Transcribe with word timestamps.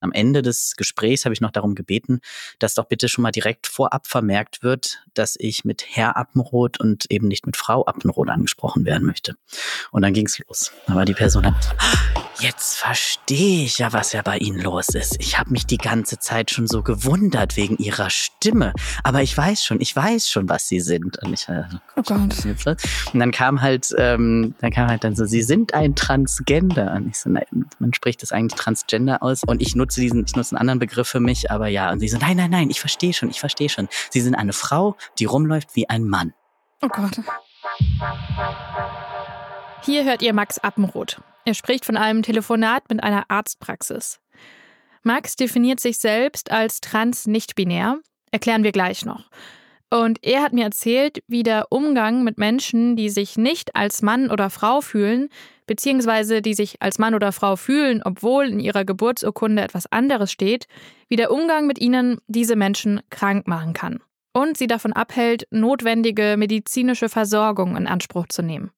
Am 0.00 0.12
Ende 0.12 0.42
des 0.42 0.76
Gesprächs 0.76 1.24
habe 1.24 1.32
ich 1.32 1.40
noch 1.40 1.50
darum 1.50 1.74
gebeten, 1.74 2.20
dass 2.58 2.74
doch 2.74 2.86
bitte 2.86 3.08
schon 3.08 3.22
mal 3.22 3.30
direkt 3.30 3.66
vorab 3.66 4.06
vermerkt 4.06 4.62
wird, 4.62 5.04
dass 5.14 5.36
ich 5.38 5.64
mit 5.64 5.84
Herr 5.88 6.16
Appenroth 6.16 6.80
und 6.80 7.10
eben 7.10 7.28
nicht 7.28 7.46
mit 7.46 7.56
Frau 7.56 7.84
Appenroth 7.84 8.28
angesprochen 8.28 8.84
werden 8.84 9.06
möchte. 9.06 9.36
Und 9.90 10.02
dann 10.02 10.14
ging's 10.14 10.38
los. 10.38 10.72
Da 10.86 10.94
war 10.94 11.04
die 11.04 11.14
Person 11.14 11.42
dann, 11.42 11.56
jetzt 12.40 12.78
verstehe 12.78 13.64
ich 13.64 13.78
ja, 13.78 13.92
was 13.92 14.12
ja 14.12 14.22
bei 14.22 14.38
Ihnen 14.38 14.60
los 14.60 14.88
ist. 14.88 15.16
Ich 15.20 15.38
habe 15.38 15.50
mich 15.50 15.66
die 15.66 15.76
ganze 15.76 16.18
Zeit 16.18 16.50
schon 16.50 16.66
so 16.66 16.82
gewundert 16.82 17.56
wegen 17.56 17.76
Ihrer 17.76 18.10
Stimme. 18.10 18.72
Aber 19.04 19.22
ich 19.22 19.36
weiß 19.36 19.64
schon, 19.64 19.80
ich 19.80 19.94
weiß 19.94 20.28
schon, 20.30 20.48
was 20.48 20.66
Sie 20.66 20.80
sind. 20.80 21.18
Und 21.22 21.34
ich, 21.34 21.48
äh, 21.48 21.64
oh 21.96 22.02
Gott. 22.02 22.44
Und 23.12 23.20
dann 23.20 23.32
kam 23.32 23.60
halt, 23.60 23.94
ähm, 23.98 24.54
dann 24.60 24.70
kam 24.70 24.88
halt 24.88 25.04
dann 25.04 25.14
so, 25.14 25.26
Sie 25.26 25.42
sind 25.42 25.74
ein 25.74 25.94
Transgender. 25.94 26.94
Und 26.94 27.08
ich 27.08 27.18
so, 27.18 27.30
nein, 27.30 27.44
man 27.78 27.92
spricht 27.92 28.22
das 28.22 28.32
eigentlich 28.32 28.58
Transgender 28.58 29.22
aus. 29.22 29.42
Und 29.44 29.60
ich 29.60 29.76
nutze 29.76 29.90
nutze 29.90 30.00
diesen, 30.00 30.24
ich 30.24 30.36
nutze 30.36 30.52
einen 30.54 30.60
anderen 30.60 30.78
Begriff 30.78 31.08
für 31.08 31.20
mich, 31.20 31.50
aber 31.50 31.68
ja. 31.68 31.90
Und 31.90 32.00
sie 32.00 32.08
so, 32.08 32.18
nein, 32.18 32.36
nein, 32.36 32.50
nein, 32.50 32.70
ich 32.70 32.80
verstehe 32.80 33.12
schon, 33.12 33.30
ich 33.30 33.40
verstehe 33.40 33.68
schon. 33.68 33.88
Sie 34.10 34.20
sind 34.20 34.34
eine 34.34 34.52
Frau, 34.52 34.96
die 35.18 35.24
rumläuft 35.24 35.74
wie 35.74 35.88
ein 35.88 36.04
Mann. 36.04 36.32
Oh 36.82 36.88
Gott. 36.88 37.20
Hier 39.82 40.04
hört 40.04 40.20
ihr 40.20 40.34
Max 40.34 40.58
Appenroth. 40.58 41.20
Er 41.46 41.54
spricht 41.54 41.86
von 41.86 41.96
einem 41.96 42.22
Telefonat 42.22 42.84
mit 42.90 43.02
einer 43.02 43.24
Arztpraxis. 43.28 44.20
Max 45.02 45.36
definiert 45.36 45.80
sich 45.80 45.98
selbst 45.98 46.50
als 46.50 46.80
trans-nicht-binär. 46.80 47.98
Erklären 48.30 48.62
wir 48.62 48.72
gleich 48.72 49.06
noch. 49.06 49.30
Und 49.88 50.22
er 50.22 50.42
hat 50.42 50.52
mir 50.52 50.64
erzählt, 50.64 51.22
wie 51.26 51.42
der 51.42 51.66
Umgang 51.70 52.22
mit 52.22 52.38
Menschen, 52.38 52.94
die 52.94 53.08
sich 53.08 53.36
nicht 53.36 53.74
als 53.74 54.02
Mann 54.02 54.30
oder 54.30 54.50
Frau 54.50 54.82
fühlen, 54.82 55.30
beziehungsweise 55.66 56.42
die 56.42 56.54
sich 56.54 56.80
als 56.80 56.98
Mann 56.98 57.14
oder 57.14 57.32
Frau 57.32 57.56
fühlen, 57.56 58.02
obwohl 58.04 58.48
in 58.48 58.60
ihrer 58.60 58.84
Geburtsurkunde 58.84 59.62
etwas 59.62 59.90
anderes 59.90 60.30
steht, 60.30 60.66
wie 61.08 61.16
der 61.16 61.32
Umgang 61.32 61.66
mit 61.66 61.80
ihnen 61.80 62.18
diese 62.28 62.54
Menschen 62.54 63.00
krank 63.10 63.48
machen 63.48 63.72
kann 63.72 64.00
und 64.32 64.56
sie 64.56 64.66
davon 64.66 64.92
abhält, 64.92 65.46
notwendige 65.50 66.36
medizinische 66.38 67.08
Versorgung 67.08 67.76
in 67.76 67.86
Anspruch 67.86 68.26
zu 68.28 68.42
nehmen. 68.42 68.70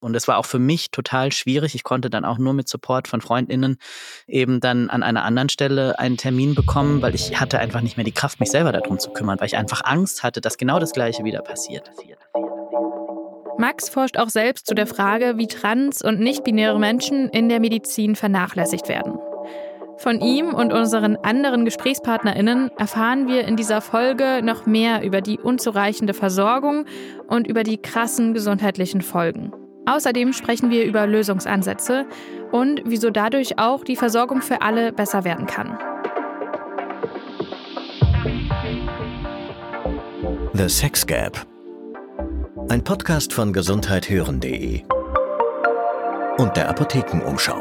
Und 0.00 0.14
es 0.14 0.28
war 0.28 0.38
auch 0.38 0.46
für 0.46 0.58
mich 0.58 0.90
total 0.90 1.32
schwierig. 1.32 1.74
Ich 1.74 1.82
konnte 1.82 2.10
dann 2.10 2.24
auch 2.24 2.38
nur 2.38 2.52
mit 2.52 2.68
Support 2.68 3.08
von 3.08 3.20
Freundinnen 3.20 3.78
eben 4.26 4.60
dann 4.60 4.90
an 4.90 5.02
einer 5.02 5.24
anderen 5.24 5.48
Stelle 5.48 5.98
einen 5.98 6.16
Termin 6.16 6.54
bekommen, 6.54 7.02
weil 7.02 7.14
ich 7.14 7.40
hatte 7.40 7.58
einfach 7.58 7.80
nicht 7.80 7.96
mehr 7.96 8.04
die 8.04 8.12
Kraft, 8.12 8.40
mich 8.40 8.50
selber 8.50 8.72
darum 8.72 8.98
zu 8.98 9.10
kümmern, 9.10 9.40
weil 9.40 9.46
ich 9.48 9.56
einfach 9.56 9.82
Angst 9.84 10.22
hatte, 10.22 10.40
dass 10.40 10.56
genau 10.56 10.78
das 10.78 10.92
Gleiche 10.92 11.24
wieder 11.24 11.42
passiert. 11.42 11.90
Max 13.58 13.88
forscht 13.88 14.18
auch 14.18 14.28
selbst 14.28 14.68
zu 14.68 14.74
der 14.74 14.86
Frage, 14.86 15.36
wie 15.36 15.48
trans- 15.48 16.00
und 16.02 16.20
nicht-binäre 16.20 16.78
Menschen 16.78 17.28
in 17.30 17.48
der 17.48 17.58
Medizin 17.58 18.14
vernachlässigt 18.14 18.88
werden. 18.88 19.18
Von 19.98 20.20
ihm 20.20 20.54
und 20.54 20.72
unseren 20.72 21.16
anderen 21.16 21.64
GesprächspartnerInnen 21.64 22.70
erfahren 22.78 23.26
wir 23.26 23.44
in 23.48 23.56
dieser 23.56 23.80
Folge 23.80 24.42
noch 24.44 24.64
mehr 24.64 25.02
über 25.02 25.20
die 25.20 25.40
unzureichende 25.40 26.14
Versorgung 26.14 26.84
und 27.26 27.48
über 27.48 27.64
die 27.64 27.78
krassen 27.78 28.32
gesundheitlichen 28.32 29.02
Folgen. 29.02 29.52
Außerdem 29.88 30.32
sprechen 30.32 30.70
wir 30.70 30.84
über 30.84 31.06
Lösungsansätze 31.06 32.06
und 32.52 32.82
wieso 32.84 33.10
dadurch 33.10 33.58
auch 33.58 33.84
die 33.84 33.96
Versorgung 33.96 34.42
für 34.42 34.62
alle 34.62 34.92
besser 34.92 35.24
werden 35.24 35.46
kann. 35.46 35.78
The 40.52 40.68
Sex 40.68 41.06
Gap 41.06 41.46
ein 42.70 42.84
Podcast 42.84 43.32
von 43.32 43.54
gesundheithören.de 43.54 44.82
und 46.36 46.56
der 46.56 46.68
Apothekenumschau. 46.68 47.58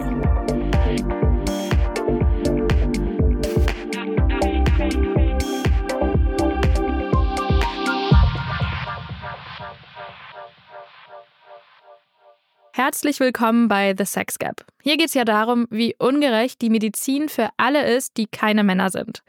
Herzlich 12.77 13.19
willkommen 13.19 13.67
bei 13.67 13.95
The 13.97 14.05
Sex 14.05 14.37
Gap. 14.37 14.63
Hier 14.83 14.97
geht 14.97 15.07
es 15.07 15.15
ja 15.15 15.25
darum, 15.25 15.65
wie 15.71 15.95
ungerecht 15.97 16.61
die 16.61 16.69
Medizin 16.69 17.27
für 17.27 17.49
alle 17.57 17.91
ist, 17.91 18.17
die 18.17 18.27
keine 18.27 18.63
Männer 18.63 18.91
sind. 18.91 19.23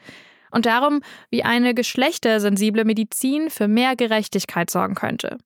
Und 0.51 0.67
darum, 0.67 1.01
wie 1.31 1.45
eine 1.45 1.73
geschlechtersensible 1.73 2.85
Medizin 2.85 3.49
für 3.49 3.67
mehr 3.67 3.97
Gerechtigkeit 3.97 4.69
sorgen 4.69 4.95
könnte. 4.95 5.39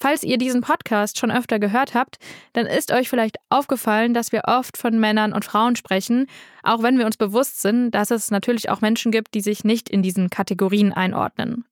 Falls 0.00 0.24
ihr 0.24 0.38
diesen 0.38 0.62
Podcast 0.62 1.18
schon 1.18 1.30
öfter 1.30 1.60
gehört 1.60 1.94
habt, 1.94 2.18
dann 2.52 2.66
ist 2.66 2.90
euch 2.90 3.08
vielleicht 3.08 3.36
aufgefallen, 3.48 4.12
dass 4.12 4.32
wir 4.32 4.46
oft 4.46 4.76
von 4.76 4.98
Männern 4.98 5.32
und 5.32 5.44
Frauen 5.44 5.76
sprechen, 5.76 6.26
auch 6.64 6.82
wenn 6.82 6.98
wir 6.98 7.06
uns 7.06 7.16
bewusst 7.16 7.62
sind, 7.62 7.92
dass 7.92 8.10
es 8.10 8.32
natürlich 8.32 8.70
auch 8.70 8.80
Menschen 8.80 9.12
gibt, 9.12 9.34
die 9.34 9.40
sich 9.40 9.62
nicht 9.62 9.88
in 9.88 10.02
diesen 10.02 10.30
Kategorien 10.30 10.92
einordnen. 10.92 11.64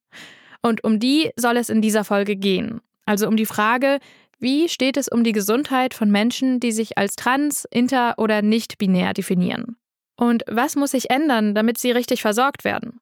Und 0.61 0.85
um 0.85 0.99
die 0.99 1.31
soll 1.35 1.57
es 1.57 1.67
in 1.67 1.81
dieser 1.81 2.05
Folge 2.05 2.37
gehen. 2.37 2.79
Also 3.05 3.27
um 3.27 3.35
die 3.35 3.45
Frage, 3.45 3.99
wie 4.39 4.69
steht 4.69 4.95
es 4.95 5.09
um 5.09 5.25
die 5.25 5.33
Gesundheit 5.33 5.93
von 5.93 6.09
Menschen, 6.09 6.61
die 6.61 6.71
sich 6.71 6.97
als 6.97 7.17
trans, 7.17 7.65
inter 7.71 8.15
oder 8.17 8.41
nicht 8.41 8.77
binär 8.77 9.13
definieren? 9.13 9.75
Und 10.15 10.43
was 10.47 10.77
muss 10.77 10.91
sich 10.91 11.09
ändern, 11.09 11.53
damit 11.55 11.77
sie 11.77 11.91
richtig 11.91 12.21
versorgt 12.21 12.63
werden? 12.63 13.01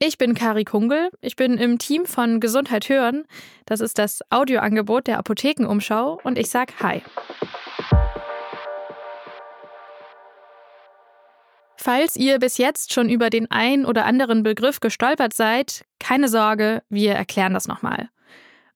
Ich 0.00 0.16
bin 0.16 0.34
Kari 0.34 0.64
Kungel. 0.64 1.10
Ich 1.20 1.34
bin 1.34 1.58
im 1.58 1.78
Team 1.78 2.06
von 2.06 2.38
Gesundheit 2.38 2.88
hören. 2.88 3.24
Das 3.66 3.80
ist 3.80 3.98
das 3.98 4.20
Audioangebot 4.30 5.08
der 5.08 5.18
Apothekenumschau 5.18 6.20
und 6.22 6.38
ich 6.38 6.50
sag 6.50 6.80
Hi. 6.80 7.02
Falls 11.76 12.14
ihr 12.14 12.38
bis 12.38 12.58
jetzt 12.58 12.92
schon 12.92 13.08
über 13.08 13.28
den 13.30 13.50
ein 13.50 13.84
oder 13.84 14.04
anderen 14.04 14.44
Begriff 14.44 14.78
gestolpert 14.78 15.34
seid, 15.34 15.84
keine 15.98 16.28
Sorge, 16.28 16.82
wir 16.88 17.14
erklären 17.14 17.54
das 17.54 17.66
nochmal. 17.66 18.08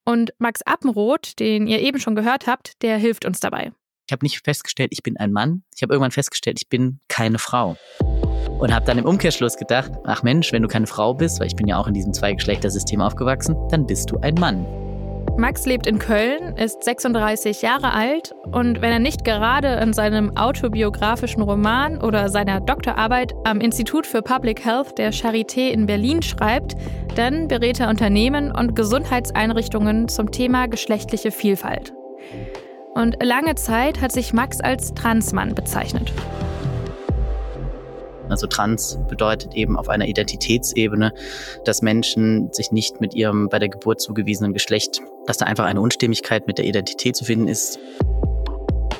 Und 0.04 0.32
Max 0.38 0.62
Appenroth, 0.62 1.38
den 1.38 1.66
ihr 1.66 1.80
eben 1.80 2.00
schon 2.00 2.14
gehört 2.14 2.46
habt, 2.46 2.82
der 2.82 2.98
hilft 2.98 3.24
uns 3.24 3.40
dabei. 3.40 3.72
Ich 4.06 4.12
habe 4.12 4.24
nicht 4.24 4.44
festgestellt, 4.44 4.90
ich 4.92 5.02
bin 5.02 5.16
ein 5.16 5.32
Mann. 5.32 5.62
Ich 5.74 5.82
habe 5.82 5.94
irgendwann 5.94 6.10
festgestellt, 6.10 6.58
ich 6.60 6.68
bin 6.68 7.00
keine 7.08 7.38
Frau 7.38 7.76
und 8.58 8.72
habe 8.72 8.84
dann 8.84 8.98
im 8.98 9.06
Umkehrschluss 9.06 9.56
gedacht, 9.56 9.92
ach 10.04 10.22
Mensch, 10.22 10.52
wenn 10.52 10.62
du 10.62 10.68
keine 10.68 10.86
Frau 10.86 11.14
bist, 11.14 11.40
weil 11.40 11.48
ich 11.48 11.56
bin 11.56 11.66
ja 11.66 11.78
auch 11.78 11.86
in 11.86 11.94
diesem 11.94 12.12
Zweigeschlechtersystem 12.12 13.00
aufgewachsen, 13.00 13.56
dann 13.70 13.86
bist 13.86 14.10
du 14.10 14.18
ein 14.18 14.34
Mann. 14.34 14.81
Max 15.36 15.64
lebt 15.64 15.86
in 15.86 15.98
Köln, 15.98 16.56
ist 16.56 16.84
36 16.84 17.62
Jahre 17.62 17.92
alt 17.92 18.34
und 18.52 18.82
wenn 18.82 18.92
er 18.92 18.98
nicht 18.98 19.24
gerade 19.24 19.74
in 19.82 19.92
seinem 19.92 20.36
autobiografischen 20.36 21.42
Roman 21.42 22.00
oder 22.00 22.28
seiner 22.28 22.60
Doktorarbeit 22.60 23.34
am 23.44 23.60
Institut 23.60 24.06
für 24.06 24.22
Public 24.22 24.64
Health 24.64 24.98
der 24.98 25.12
Charité 25.12 25.70
in 25.70 25.86
Berlin 25.86 26.22
schreibt, 26.22 26.76
dann 27.16 27.48
berät 27.48 27.80
er 27.80 27.88
Unternehmen 27.88 28.52
und 28.52 28.76
Gesundheitseinrichtungen 28.76 30.08
zum 30.08 30.30
Thema 30.30 30.66
geschlechtliche 30.66 31.30
Vielfalt. 31.30 31.94
Und 32.94 33.16
lange 33.22 33.54
Zeit 33.54 34.00
hat 34.00 34.12
sich 34.12 34.34
Max 34.34 34.60
als 34.60 34.92
Transmann 34.92 35.54
bezeichnet. 35.54 36.12
Also 38.32 38.46
trans 38.46 38.98
bedeutet 39.08 39.54
eben 39.54 39.76
auf 39.76 39.88
einer 39.88 40.08
Identitätsebene, 40.08 41.12
dass 41.64 41.82
Menschen 41.82 42.52
sich 42.52 42.72
nicht 42.72 43.00
mit 43.00 43.14
ihrem 43.14 43.48
bei 43.48 43.58
der 43.58 43.68
Geburt 43.68 44.00
zugewiesenen 44.00 44.52
Geschlecht, 44.54 45.00
dass 45.26 45.36
da 45.36 45.44
einfach 45.44 45.66
eine 45.66 45.80
Unstimmigkeit 45.80 46.46
mit 46.46 46.58
der 46.58 46.64
Identität 46.64 47.14
zu 47.14 47.24
finden 47.24 47.46
ist. 47.46 47.78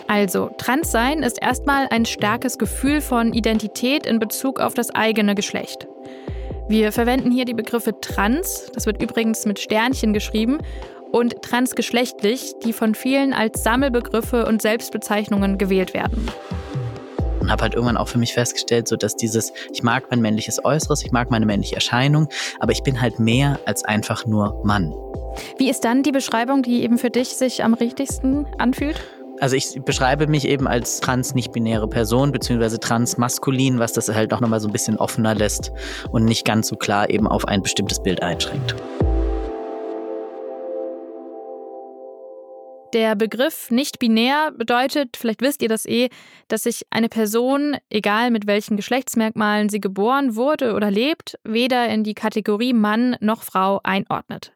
Also, 0.06 0.50
Transsein 0.58 1.22
ist 1.22 1.40
erstmal 1.40 1.88
ein 1.88 2.04
starkes 2.04 2.58
Gefühl 2.58 3.00
von 3.00 3.32
Identität 3.32 4.04
in 4.04 4.18
Bezug 4.18 4.60
auf 4.60 4.74
das 4.74 4.90
eigene 4.90 5.34
Geschlecht. 5.34 5.88
Wir 6.68 6.92
verwenden 6.92 7.30
hier 7.30 7.46
die 7.46 7.54
Begriffe 7.54 7.98
trans, 7.98 8.70
das 8.74 8.84
wird 8.84 9.02
übrigens 9.02 9.46
mit 9.46 9.58
Sternchen 9.58 10.12
geschrieben, 10.12 10.58
und 11.12 11.42
transgeschlechtlich, 11.42 12.54
die 12.64 12.72
von 12.72 12.94
vielen 12.94 13.32
als 13.32 13.62
Sammelbegriffe 13.62 14.46
und 14.46 14.60
Selbstbezeichnungen 14.60 15.56
gewählt 15.56 15.94
werden 15.94 16.28
und 17.42 17.50
habe 17.50 17.62
halt 17.62 17.74
irgendwann 17.74 17.96
auch 17.96 18.08
für 18.08 18.18
mich 18.18 18.32
festgestellt, 18.32 18.88
so 18.88 18.96
dass 18.96 19.16
dieses, 19.16 19.52
ich 19.72 19.82
mag 19.82 20.04
mein 20.10 20.20
männliches 20.20 20.64
Äußeres, 20.64 21.04
ich 21.04 21.10
mag 21.10 21.30
meine 21.30 21.44
männliche 21.44 21.74
Erscheinung, 21.74 22.28
aber 22.60 22.72
ich 22.72 22.82
bin 22.82 23.00
halt 23.00 23.18
mehr 23.18 23.58
als 23.66 23.84
einfach 23.84 24.24
nur 24.26 24.60
Mann. 24.64 24.94
Wie 25.58 25.68
ist 25.68 25.84
dann 25.84 26.02
die 26.02 26.12
Beschreibung, 26.12 26.62
die 26.62 26.82
eben 26.82 26.98
für 26.98 27.10
dich 27.10 27.30
sich 27.30 27.64
am 27.64 27.74
richtigsten 27.74 28.46
anfühlt? 28.58 29.02
Also 29.40 29.56
ich 29.56 29.82
beschreibe 29.84 30.28
mich 30.28 30.46
eben 30.46 30.68
als 30.68 31.00
trans 31.00 31.34
nicht-binäre 31.34 31.88
Person 31.88 32.30
beziehungsweise 32.30 32.78
transmaskulin, 32.78 33.80
was 33.80 33.92
das 33.92 34.08
halt 34.08 34.32
auch 34.32 34.40
nochmal 34.40 34.60
so 34.60 34.68
ein 34.68 34.72
bisschen 34.72 34.98
offener 34.98 35.34
lässt 35.34 35.72
und 36.12 36.24
nicht 36.24 36.44
ganz 36.44 36.68
so 36.68 36.76
klar 36.76 37.10
eben 37.10 37.26
auf 37.26 37.48
ein 37.48 37.60
bestimmtes 37.60 38.00
Bild 38.00 38.22
einschränkt. 38.22 38.76
Der 42.92 43.16
Begriff 43.16 43.70
nicht 43.70 43.98
binär 43.98 44.52
bedeutet, 44.56 45.16
vielleicht 45.16 45.40
wisst 45.40 45.62
ihr 45.62 45.68
das 45.68 45.86
eh, 45.86 46.10
dass 46.48 46.64
sich 46.64 46.82
eine 46.90 47.08
Person, 47.08 47.76
egal 47.88 48.30
mit 48.30 48.46
welchen 48.46 48.76
Geschlechtsmerkmalen 48.76 49.70
sie 49.70 49.80
geboren 49.80 50.36
wurde 50.36 50.74
oder 50.74 50.90
lebt, 50.90 51.38
weder 51.42 51.88
in 51.88 52.04
die 52.04 52.14
Kategorie 52.14 52.74
Mann 52.74 53.16
noch 53.20 53.44
Frau 53.44 53.80
einordnet. 53.82 54.52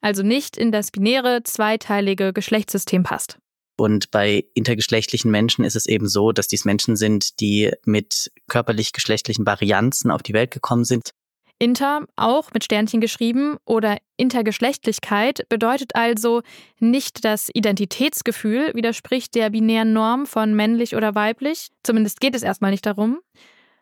Also 0.00 0.24
nicht 0.24 0.56
in 0.56 0.72
das 0.72 0.90
binäre, 0.90 1.42
zweiteilige 1.44 2.32
Geschlechtssystem 2.32 3.04
passt. 3.04 3.38
Und 3.76 4.10
bei 4.10 4.44
intergeschlechtlichen 4.54 5.30
Menschen 5.30 5.64
ist 5.64 5.76
es 5.76 5.86
eben 5.86 6.08
so, 6.08 6.32
dass 6.32 6.48
dies 6.48 6.64
Menschen 6.64 6.96
sind, 6.96 7.38
die 7.38 7.70
mit 7.84 8.32
körperlich-geschlechtlichen 8.48 9.46
Varianzen 9.46 10.10
auf 10.10 10.24
die 10.24 10.32
Welt 10.32 10.50
gekommen 10.50 10.84
sind. 10.84 11.12
Inter, 11.60 12.06
auch 12.14 12.52
mit 12.52 12.64
Sternchen 12.64 13.00
geschrieben, 13.00 13.56
oder 13.64 13.98
Intergeschlechtlichkeit 14.16 15.48
bedeutet 15.48 15.96
also 15.96 16.42
nicht 16.78 17.24
das 17.24 17.50
Identitätsgefühl, 17.52 18.74
widerspricht 18.74 19.34
der 19.34 19.50
binären 19.50 19.92
Norm 19.92 20.26
von 20.26 20.54
männlich 20.54 20.94
oder 20.94 21.14
weiblich, 21.14 21.68
zumindest 21.82 22.20
geht 22.20 22.36
es 22.36 22.42
erstmal 22.42 22.70
nicht 22.70 22.86
darum, 22.86 23.18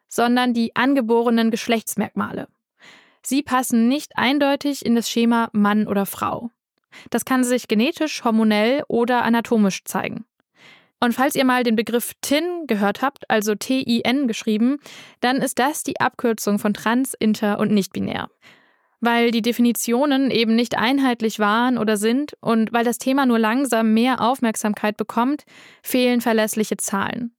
sondern 0.08 0.54
die 0.54 0.74
angeborenen 0.74 1.50
Geschlechtsmerkmale. 1.50 2.48
Sie 3.22 3.42
passen 3.42 3.88
nicht 3.88 4.16
eindeutig 4.16 4.86
in 4.86 4.94
das 4.94 5.10
Schema 5.10 5.50
Mann 5.52 5.86
oder 5.86 6.06
Frau. 6.06 6.50
Das 7.10 7.24
kann 7.24 7.44
sich 7.44 7.68
genetisch, 7.68 8.24
hormonell 8.24 8.84
oder 8.88 9.22
anatomisch 9.22 9.84
zeigen. 9.84 10.24
Und 11.00 11.12
falls 11.12 11.34
ihr 11.34 11.44
mal 11.44 11.62
den 11.62 11.76
Begriff 11.76 12.12
TIN 12.22 12.66
gehört 12.66 13.02
habt, 13.02 13.28
also 13.30 13.54
T-I-N 13.54 14.26
geschrieben, 14.26 14.78
dann 15.20 15.36
ist 15.38 15.58
das 15.58 15.82
die 15.82 16.00
Abkürzung 16.00 16.58
von 16.58 16.72
trans, 16.72 17.14
inter 17.14 17.58
und 17.58 17.70
nicht-binär. 17.70 18.30
Weil 19.00 19.30
die 19.30 19.42
Definitionen 19.42 20.30
eben 20.30 20.56
nicht 20.56 20.78
einheitlich 20.78 21.38
waren 21.38 21.76
oder 21.76 21.98
sind 21.98 22.32
und 22.40 22.72
weil 22.72 22.84
das 22.84 22.96
Thema 22.96 23.26
nur 23.26 23.38
langsam 23.38 23.92
mehr 23.92 24.22
Aufmerksamkeit 24.22 24.96
bekommt, 24.96 25.44
fehlen 25.82 26.22
verlässliche 26.22 26.78
Zahlen. 26.78 27.35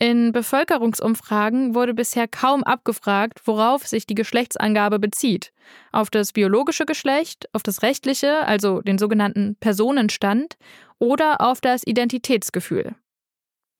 In 0.00 0.30
Bevölkerungsumfragen 0.30 1.74
wurde 1.74 1.92
bisher 1.92 2.28
kaum 2.28 2.62
abgefragt, 2.62 3.40
worauf 3.46 3.86
sich 3.86 4.06
die 4.06 4.14
Geschlechtsangabe 4.14 5.00
bezieht. 5.00 5.52
Auf 5.90 6.08
das 6.08 6.32
biologische 6.32 6.86
Geschlecht, 6.86 7.48
auf 7.52 7.64
das 7.64 7.82
rechtliche, 7.82 8.46
also 8.46 8.80
den 8.80 8.98
sogenannten 8.98 9.56
Personenstand, 9.58 10.56
oder 11.00 11.40
auf 11.40 11.60
das 11.60 11.84
Identitätsgefühl. 11.84 12.94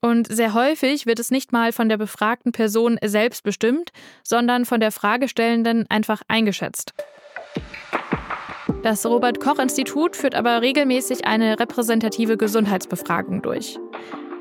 Und 0.01 0.29
sehr 0.29 0.55
häufig 0.55 1.07
wird 1.07 1.21
es 1.21 1.31
nicht 1.31 1.53
mal 1.53 1.73
von 1.73 1.89
der 1.89 1.97
befragten 1.97 2.53
Person 2.53 2.99
selbst 3.05 3.43
bestimmt, 3.45 3.91
sondern 4.23 4.65
von 4.65 4.81
der 4.81 4.93
Fragestellenden 4.93 5.87
einfach 5.89 6.23
eingeschätzt. 6.29 6.95
Das 8.83 9.05
Robert 9.07 9.41
Koch 9.41 9.59
Institut 9.59 10.15
führt 10.15 10.35
aber 10.35 10.63
regelmäßig 10.63 11.27
eine 11.27 11.59
repräsentative 11.59 12.37
Gesundheitsbefragung 12.37 13.43
durch. 13.43 13.79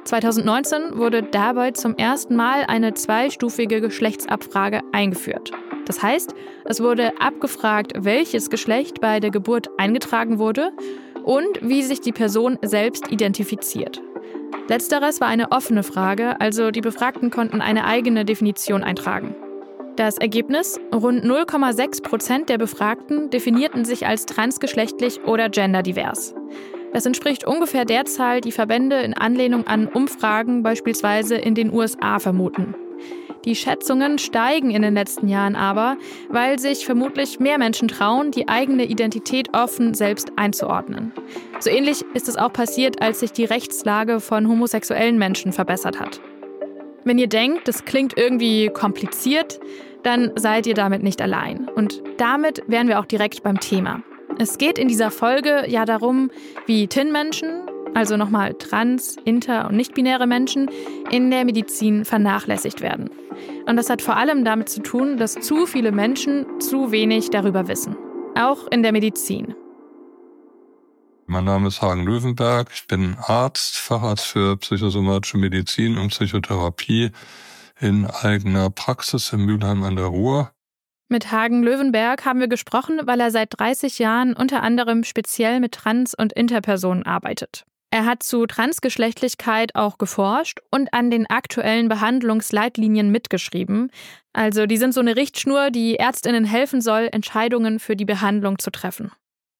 2019 0.07 0.97
wurde 0.97 1.21
dabei 1.21 1.71
zum 1.71 1.95
ersten 1.95 2.37
Mal 2.37 2.63
eine 2.67 2.93
zweistufige 2.93 3.81
Geschlechtsabfrage 3.81 4.81
eingeführt. 4.93 5.51
Das 5.85 6.01
heißt, 6.01 6.33
es 6.65 6.81
wurde 6.81 7.19
abgefragt, 7.19 7.91
welches 7.97 8.49
Geschlecht 8.49 9.01
bei 9.01 9.19
der 9.19 9.31
Geburt 9.31 9.69
eingetragen 9.77 10.39
wurde 10.39 10.71
und 11.23 11.59
wie 11.61 11.83
sich 11.83 11.99
die 11.99 12.13
Person 12.13 12.57
selbst 12.61 13.11
identifiziert. 13.11 14.01
Letzteres 14.69 15.19
war 15.19 15.27
eine 15.27 15.51
offene 15.51 15.83
Frage, 15.83 16.39
also 16.39 16.71
die 16.71 16.81
Befragten 16.81 17.29
konnten 17.29 17.59
eine 17.59 17.83
eigene 17.83 18.23
Definition 18.23 18.83
eintragen. 18.83 19.35
Das 19.97 20.17
Ergebnis? 20.17 20.79
Rund 20.93 21.25
0,6 21.25 22.03
Prozent 22.03 22.49
der 22.49 22.57
Befragten 22.57 23.29
definierten 23.29 23.83
sich 23.83 24.07
als 24.07 24.25
transgeschlechtlich 24.25 25.23
oder 25.25 25.49
genderdivers. 25.49 26.33
Das 26.97 27.05
entspricht 27.05 27.45
ungefähr 27.45 27.85
der 27.85 28.05
Zahl, 28.05 28.41
die 28.41 28.51
Verbände 28.51 28.95
in 29.01 29.13
Anlehnung 29.13 29.67
an 29.67 29.87
Umfragen 29.87 30.63
beispielsweise 30.63 31.35
in 31.35 31.53
den 31.53 31.71
USA 31.71 32.17
vermuten. 32.17 32.73
Die 33.45 33.53
Schätzungen 33.53 34.17
steigen 34.17 34.71
in 34.71 34.81
den 34.81 34.95
letzten 34.95 35.27
Jahren 35.27 35.55
aber, 35.55 35.97
weil 36.29 36.57
sich 36.57 36.87
vermutlich 36.87 37.39
mehr 37.39 37.59
Menschen 37.59 37.87
trauen, 37.87 38.31
die 38.31 38.47
eigene 38.47 38.85
Identität 38.85 39.49
offen 39.53 39.93
selbst 39.93 40.31
einzuordnen. 40.37 41.11
So 41.59 41.69
ähnlich 41.69 42.03
ist 42.15 42.27
es 42.27 42.35
auch 42.35 42.51
passiert, 42.51 42.99
als 42.99 43.19
sich 43.19 43.31
die 43.31 43.45
Rechtslage 43.45 44.19
von 44.19 44.47
homosexuellen 44.47 45.19
Menschen 45.19 45.53
verbessert 45.53 45.99
hat. 45.99 46.19
Wenn 47.03 47.19
ihr 47.19 47.29
denkt, 47.29 47.67
das 47.67 47.85
klingt 47.85 48.17
irgendwie 48.17 48.69
kompliziert, 48.69 49.59
dann 50.01 50.31
seid 50.35 50.65
ihr 50.65 50.73
damit 50.73 51.03
nicht 51.03 51.21
allein. 51.21 51.69
Und 51.75 52.01
damit 52.17 52.63
wären 52.65 52.87
wir 52.87 52.99
auch 52.99 53.05
direkt 53.05 53.43
beim 53.43 53.59
Thema. 53.59 54.01
Es 54.39 54.59
geht 54.59 54.77
in 54.77 54.87
dieser 54.87 55.09
Folge 55.09 55.65
ja 55.67 55.85
darum, 55.85 56.29
wie 56.67 56.87
TIN-Menschen, 56.87 57.63
also 57.95 58.17
nochmal 58.17 58.53
trans, 58.53 59.15
inter 59.25 59.67
und 59.67 59.75
nicht-binäre 59.75 60.27
Menschen, 60.27 60.69
in 61.09 61.31
der 61.31 61.43
Medizin 61.43 62.05
vernachlässigt 62.05 62.81
werden. 62.81 63.09
Und 63.65 63.77
das 63.77 63.89
hat 63.89 64.03
vor 64.03 64.15
allem 64.15 64.45
damit 64.45 64.69
zu 64.69 64.83
tun, 64.83 65.17
dass 65.17 65.33
zu 65.33 65.65
viele 65.65 65.91
Menschen 65.91 66.45
zu 66.59 66.91
wenig 66.91 67.31
darüber 67.31 67.67
wissen. 67.67 67.95
Auch 68.35 68.67
in 68.67 68.83
der 68.83 68.91
Medizin. 68.91 69.55
Mein 71.25 71.45
Name 71.45 71.69
ist 71.69 71.81
Hagen 71.81 72.05
Löwenberg. 72.05 72.69
Ich 72.71 72.85
bin 72.85 73.17
Arzt, 73.19 73.75
Facharzt 73.77 74.25
für 74.25 74.55
psychosomatische 74.57 75.39
Medizin 75.39 75.97
und 75.97 76.09
Psychotherapie 76.09 77.09
in 77.79 78.05
eigener 78.05 78.69
Praxis 78.69 79.33
in 79.33 79.45
Mülheim 79.45 79.83
an 79.83 79.95
der 79.95 80.05
Ruhr. 80.05 80.51
Mit 81.09 81.31
Hagen 81.31 81.63
Löwenberg 81.63 82.25
haben 82.25 82.41
wir 82.41 82.49
gesprochen, 82.49 82.99
weil 83.05 83.21
er 83.21 83.31
seit 83.31 83.57
30 83.57 83.97
Jahren 83.97 84.33
unter 84.33 84.61
anderem 84.61 85.05
speziell 85.05 85.61
mit 85.61 85.71
Trans- 85.71 86.13
und 86.13 86.33
Interpersonen 86.33 87.05
arbeitet. 87.05 87.63
Er 87.91 88.05
hat 88.05 88.23
zu 88.23 88.45
Transgeschlechtlichkeit 88.45 89.73
auch 89.75 89.97
geforscht 89.97 90.59
und 90.69 90.93
an 90.93 91.09
den 91.09 91.25
aktuellen 91.25 91.87
Behandlungsleitlinien 91.87 93.09
mitgeschrieben. 93.09 93.89
Also 94.33 94.65
die 94.65 94.75
sind 94.75 94.93
so 94.93 94.99
eine 94.99 95.15
Richtschnur, 95.15 95.71
die 95.71 95.95
Ärztinnen 95.95 96.43
helfen 96.43 96.81
soll, 96.81 97.07
Entscheidungen 97.09 97.79
für 97.79 97.95
die 97.95 98.03
Behandlung 98.03 98.59
zu 98.59 98.71
treffen. 98.71 99.11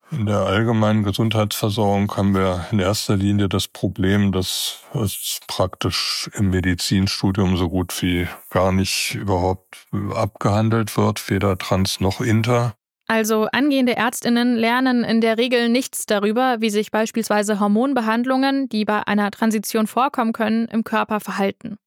In 0.09 0.25
der 0.25 0.39
allgemeinen 0.39 1.03
Gesundheitsversorgung 1.03 2.15
haben 2.15 2.33
wir 2.33 2.65
in 2.71 2.79
erster 2.79 3.17
Linie 3.17 3.49
das 3.49 3.67
Problem, 3.67 4.31
dass 4.31 4.79
es 4.93 5.41
praktisch 5.47 6.29
im 6.33 6.49
Medizinstudium 6.49 7.57
so 7.57 7.67
gut 7.67 8.01
wie 8.01 8.27
gar 8.49 8.71
nicht 8.71 9.15
überhaupt 9.15 9.85
abgehandelt 10.13 10.95
wird, 10.95 11.29
weder 11.29 11.57
trans 11.57 11.99
noch 11.99 12.21
inter. 12.21 12.73
Also 13.07 13.47
angehende 13.51 13.95
Ärztinnen 13.97 14.55
lernen 14.55 15.03
in 15.03 15.21
der 15.21 15.37
Regel 15.37 15.69
nichts 15.69 16.05
darüber, 16.05 16.57
wie 16.59 16.69
sich 16.69 16.91
beispielsweise 16.91 17.59
Hormonbehandlungen, 17.59 18.69
die 18.69 18.85
bei 18.85 19.05
einer 19.07 19.31
Transition 19.31 19.87
vorkommen 19.87 20.33
können, 20.33 20.67
im 20.67 20.83
Körper 20.83 21.19
verhalten. 21.19 21.77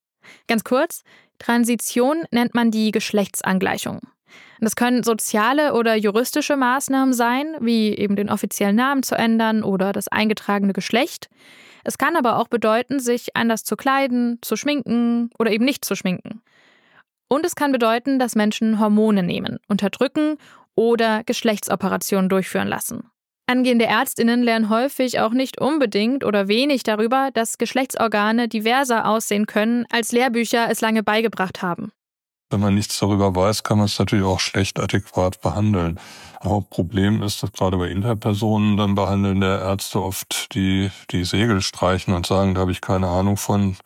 Ganz 0.47 0.65
kurz, 0.65 1.03
Transition 1.39 2.25
nennt 2.31 2.55
man 2.55 2.71
die 2.71 2.91
Geschlechtsangleichung. 2.91 4.01
Das 4.61 4.77
können 4.77 5.03
soziale 5.03 5.75
oder 5.75 5.94
juristische 5.94 6.56
Maßnahmen 6.56 7.12
sein, 7.12 7.56
wie 7.61 7.94
eben 7.97 8.17
den 8.17 8.31
offiziellen 8.31 8.77
Namen 8.77 9.03
zu 9.03 9.15
ändern 9.15 9.62
oder 9.62 9.93
das 9.93 10.09
eingetragene 10.09 10.73
Geschlecht. 10.73 11.29
Es 11.85 11.99
kann 11.99 12.17
aber 12.17 12.37
auch 12.38 12.49
bedeuten, 12.49 13.00
sich 13.00 13.37
anders 13.37 13.65
zu 13.65 13.77
kleiden, 13.77 14.38
zu 14.43 14.56
schminken 14.56 15.31
oder 15.38 15.50
eben 15.50 15.65
nicht 15.65 15.85
zu 15.85 15.94
schminken. 15.94 16.43
Und 17.29 17.47
es 17.47 17.55
kann 17.55 17.73
bedeuten, 17.73 18.19
dass 18.19 18.35
Menschen 18.35 18.81
Hormone 18.81 19.23
nehmen, 19.23 19.59
unterdrücken 19.69 20.37
oder 20.75 21.23
Geschlechtsoperationen 21.25 22.28
durchführen 22.28 22.69
lassen. 22.69 23.11
Angehende 23.47 23.87
Ärztinnen 23.87 24.43
lernen 24.43 24.69
häufig 24.69 25.19
auch 25.19 25.33
nicht 25.33 25.61
unbedingt 25.61 26.25
oder 26.25 26.47
wenig 26.47 26.85
darüber, 26.85 27.31
dass 27.35 27.59
Geschlechtsorgane 27.59 28.47
diverser 28.47 29.07
aussehen 29.07 29.47
können, 29.47 29.87
als 29.90 30.12
Lehrbücher 30.12 30.69
es 30.71 30.81
lange 30.81 31.02
beigebracht 31.02 31.61
haben. 31.61 31.90
Wenn 32.50 32.61
man 32.61 32.75
nichts 32.75 32.99
darüber 32.99 33.35
weiß, 33.35 33.62
kann 33.62 33.78
man 33.78 33.87
es 33.87 33.99
natürlich 33.99 34.25
auch 34.25 34.40
schlecht 34.40 34.80
adäquat 34.80 35.40
behandeln. 35.40 36.00
Aber 36.40 36.61
Problem 36.62 37.23
ist, 37.23 37.42
dass 37.42 37.52
gerade 37.52 37.76
bei 37.76 37.88
Interpersonen 37.88 38.76
dann 38.76 38.97
behandeln 38.97 39.40
der 39.40 39.61
Ärzte 39.61 40.02
oft 40.02 40.52
die, 40.54 40.90
die 41.11 41.25
Segel 41.25 41.62
streichen 41.62 42.12
und 42.12 42.26
sagen, 42.26 42.54
da 42.54 42.62
habe 42.62 42.73
ich 42.73 42.80
keine 42.80 43.09
Ahnung 43.09 43.37
von, 43.37 43.76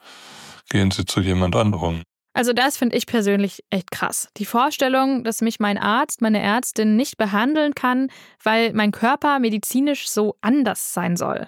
gehen 0.70 0.90
Sie 0.90 1.04
zu 1.04 1.20
jemand 1.20 1.56
anderem. 1.56 2.02
Also 2.32 2.52
das 2.52 2.76
finde 2.76 2.96
ich 2.96 3.06
persönlich 3.06 3.62
echt 3.70 3.92
krass. 3.92 4.28
Die 4.38 4.44
Vorstellung, 4.44 5.22
dass 5.22 5.40
mich 5.40 5.60
mein 5.60 5.78
Arzt, 5.78 6.20
meine 6.20 6.40
Ärztin 6.40 6.96
nicht 6.96 7.16
behandeln 7.16 7.74
kann, 7.74 8.08
weil 8.42 8.72
mein 8.72 8.90
Körper 8.90 9.38
medizinisch 9.38 10.08
so 10.08 10.36
anders 10.40 10.92
sein 10.94 11.16
soll. 11.16 11.46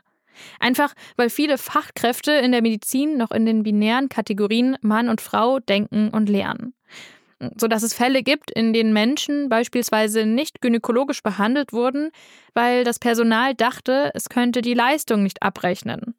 Einfach 0.60 0.94
weil 1.16 1.30
viele 1.30 1.58
Fachkräfte 1.58 2.32
in 2.32 2.52
der 2.52 2.62
Medizin 2.62 3.16
noch 3.16 3.30
in 3.30 3.46
den 3.46 3.62
binären 3.62 4.08
Kategorien 4.08 4.76
Mann 4.80 5.08
und 5.08 5.20
Frau 5.20 5.58
denken 5.58 6.10
und 6.10 6.28
lernen 6.28 6.74
sodass 7.56 7.82
es 7.82 7.94
Fälle 7.94 8.22
gibt, 8.22 8.50
in 8.50 8.72
denen 8.72 8.92
Menschen 8.92 9.48
beispielsweise 9.48 10.24
nicht 10.24 10.62
gynäkologisch 10.62 11.22
behandelt 11.22 11.72
wurden, 11.72 12.10
weil 12.54 12.84
das 12.84 12.98
Personal 12.98 13.54
dachte, 13.54 14.10
es 14.14 14.28
könnte 14.28 14.62
die 14.62 14.74
Leistung 14.74 15.22
nicht 15.22 15.42
abrechnen. 15.42 16.14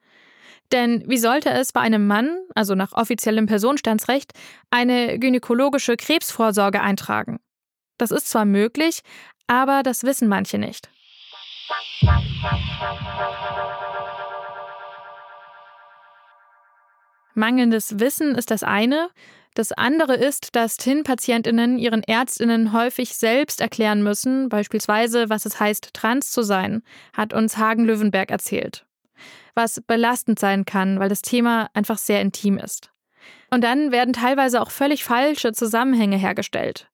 Denn 0.72 1.04
wie 1.08 1.18
sollte 1.18 1.50
es 1.50 1.72
bei 1.72 1.80
einem 1.80 2.08
Mann, 2.08 2.38
also 2.54 2.76
nach 2.76 2.92
offiziellem 2.92 3.46
Personenstandsrecht, 3.46 4.34
eine 4.70 5.18
gynäkologische 5.18 5.96
Krebsvorsorge 5.96 6.82
eintragen? 6.82 7.40
Das 7.98 8.12
ist 8.12 8.30
zwar 8.30 8.46
möglich, 8.46 9.02
aber 9.48 9.82
das 9.82 10.04
wissen 10.04 10.28
manche 10.28 10.58
nicht. 10.58 10.90
Mangelndes 17.38 18.00
Wissen 18.00 18.36
ist 18.36 18.51
das 18.51 18.63
eine, 18.63 19.10
das 19.53 19.72
andere 19.72 20.15
ist, 20.15 20.56
dass 20.56 20.77
TIN-Patientinnen 20.77 21.77
ihren 21.77 22.03
Ärztinnen 22.03 22.74
häufig 22.74 23.15
selbst 23.15 23.62
erklären 23.62 24.03
müssen, 24.03 24.50
beispielsweise, 24.50 25.29
was 25.29 25.46
es 25.46 25.60
heißt, 25.60 25.94
trans 25.94 26.32
zu 26.32 26.44
sein, 26.44 26.84
hat 27.13 27.34
uns 27.34 27.58
Hagen 27.58 27.86
Löwenberg 27.86 28.32
erzählt. 28.32 28.86
was 29.56 29.82
belastend 29.88 30.38
sein 30.38 30.65
kann, 30.65 31.00
weil 31.00 31.10
das 31.10 31.24
Thema 31.24 31.70
einfach 31.74 31.98
sehr 31.98 32.22
intim 32.22 32.60
ist. 32.60 32.91
Und 33.50 33.63
dann 33.63 33.91
werden 33.91 34.13
teilweise 34.13 34.62
auch 34.62 34.70
völlig 34.70 35.03
falsche 35.03 35.51
Zusammenhänge 35.51 36.17
hergestellt. 36.17 36.88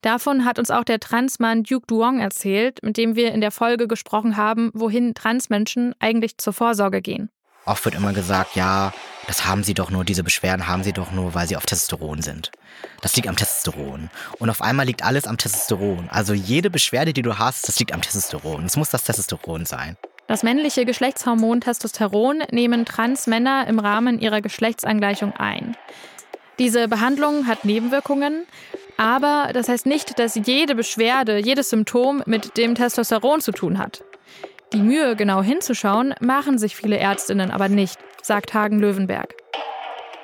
Davon 0.00 0.44
hat 0.44 0.60
uns 0.60 0.70
auch 0.70 0.84
der 0.84 1.00
Transmann 1.00 1.64
Duke 1.64 1.86
Duong 1.88 2.20
erzählt, 2.20 2.82
mit 2.82 2.96
dem 2.96 3.16
wir 3.16 3.32
in 3.32 3.40
der 3.40 3.50
Folge 3.50 3.88
gesprochen 3.88 4.36
haben, 4.36 4.70
wohin 4.74 5.14
Transmenschen 5.14 5.94
eigentlich 5.98 6.38
zur 6.38 6.52
Vorsorge 6.52 7.02
gehen. 7.02 7.30
Oft 7.64 7.84
wird 7.84 7.94
immer 7.96 8.12
gesagt, 8.12 8.54
ja, 8.54 8.92
das 9.26 9.46
haben 9.46 9.64
sie 9.64 9.74
doch 9.74 9.90
nur, 9.90 10.04
diese 10.04 10.24
Beschwerden 10.24 10.66
haben 10.66 10.82
sie 10.82 10.92
doch 10.92 11.10
nur, 11.10 11.34
weil 11.34 11.46
sie 11.46 11.56
auf 11.56 11.66
Testosteron 11.66 12.22
sind. 12.22 12.50
Das 13.00 13.16
liegt 13.16 13.28
am 13.28 13.36
Testosteron. 13.36 14.10
Und 14.38 14.50
auf 14.50 14.62
einmal 14.62 14.86
liegt 14.86 15.04
alles 15.04 15.26
am 15.26 15.38
Testosteron. 15.38 16.08
Also 16.10 16.34
jede 16.34 16.70
Beschwerde, 16.70 17.12
die 17.12 17.22
du 17.22 17.38
hast, 17.38 17.68
das 17.68 17.78
liegt 17.78 17.92
am 17.92 18.02
Testosteron. 18.02 18.64
Es 18.64 18.76
muss 18.76 18.90
das 18.90 19.04
Testosteron 19.04 19.66
sein. 19.66 19.96
Das 20.26 20.42
männliche 20.42 20.86
Geschlechtshormon 20.86 21.60
Testosteron 21.60 22.42
nehmen 22.50 22.86
Transmänner 22.86 23.66
im 23.66 23.78
Rahmen 23.78 24.18
ihrer 24.18 24.40
Geschlechtsangleichung 24.40 25.32
ein. 25.36 25.76
Diese 26.58 26.88
Behandlung 26.88 27.46
hat 27.46 27.64
Nebenwirkungen, 27.64 28.46
aber 28.96 29.50
das 29.52 29.68
heißt 29.68 29.86
nicht, 29.86 30.18
dass 30.18 30.34
jede 30.36 30.74
Beschwerde, 30.74 31.38
jedes 31.38 31.70
Symptom 31.70 32.22
mit 32.26 32.56
dem 32.56 32.74
Testosteron 32.74 33.40
zu 33.40 33.52
tun 33.52 33.78
hat. 33.78 34.02
Die 34.74 34.82
Mühe, 34.82 35.14
genau 35.14 35.40
hinzuschauen, 35.40 36.14
machen 36.20 36.58
sich 36.58 36.74
viele 36.74 36.98
Ärztinnen 36.98 37.52
aber 37.52 37.68
nicht, 37.68 37.96
sagt 38.22 38.54
Hagen 38.54 38.80
Löwenberg. 38.80 39.32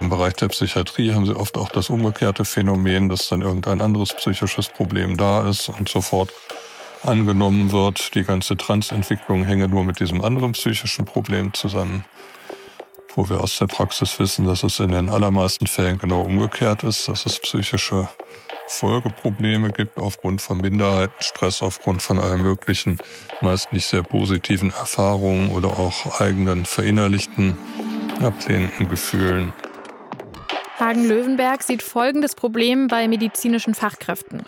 Im 0.00 0.08
Bereich 0.08 0.34
der 0.34 0.48
Psychiatrie 0.48 1.12
haben 1.12 1.24
sie 1.24 1.36
oft 1.36 1.56
auch 1.56 1.68
das 1.68 1.88
umgekehrte 1.88 2.44
Phänomen, 2.44 3.08
dass 3.08 3.28
dann 3.28 3.42
irgendein 3.42 3.80
anderes 3.80 4.12
psychisches 4.12 4.68
Problem 4.68 5.16
da 5.16 5.48
ist 5.48 5.68
und 5.68 5.88
sofort 5.88 6.32
angenommen 7.04 7.70
wird, 7.70 8.12
die 8.16 8.24
ganze 8.24 8.56
Transentwicklung 8.56 9.44
hänge 9.44 9.68
nur 9.68 9.84
mit 9.84 10.00
diesem 10.00 10.20
anderen 10.20 10.50
psychischen 10.52 11.04
Problem 11.04 11.54
zusammen. 11.54 12.04
Wo 13.14 13.28
wir 13.28 13.40
aus 13.40 13.56
der 13.56 13.68
Praxis 13.68 14.18
wissen, 14.18 14.46
dass 14.46 14.64
es 14.64 14.80
in 14.80 14.90
den 14.90 15.10
allermeisten 15.10 15.68
Fällen 15.68 15.98
genau 15.98 16.22
umgekehrt 16.22 16.82
ist, 16.82 17.06
dass 17.06 17.24
es 17.24 17.38
psychische 17.38 18.08
Folgeprobleme 18.70 19.72
gibt 19.72 19.98
aufgrund 19.98 20.40
von 20.40 20.58
Minderheitenstress, 20.58 21.60
aufgrund 21.60 22.02
von 22.02 22.20
allen 22.20 22.42
möglichen, 22.42 22.98
meist 23.40 23.72
nicht 23.72 23.86
sehr 23.86 24.02
positiven 24.04 24.70
Erfahrungen 24.70 25.50
oder 25.50 25.68
auch 25.68 26.20
eigenen 26.20 26.64
verinnerlichten, 26.64 27.58
ablehnenden 28.22 28.88
Gefühlen. 28.88 29.52
Hagen 30.78 31.06
Löwenberg 31.06 31.62
sieht 31.62 31.82
folgendes 31.82 32.34
Problem 32.34 32.86
bei 32.86 33.08
medizinischen 33.08 33.74
Fachkräften. 33.74 34.46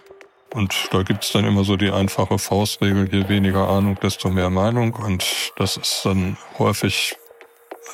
Und 0.55 0.89
da 0.93 1.03
gibt 1.03 1.25
es 1.25 1.33
dann 1.33 1.45
immer 1.45 1.65
so 1.65 1.77
die 1.77 1.91
einfache 1.91 2.39
Faustregel, 2.39 3.09
je 3.13 3.29
weniger 3.29 3.69
Ahnung, 3.69 3.99
desto 4.01 4.31
mehr 4.31 4.51
Meinung. 4.51 4.95
Und 4.95 5.53
das 5.57 5.77
ist 5.77 6.03
dann 6.05 6.37
häufig 6.59 7.17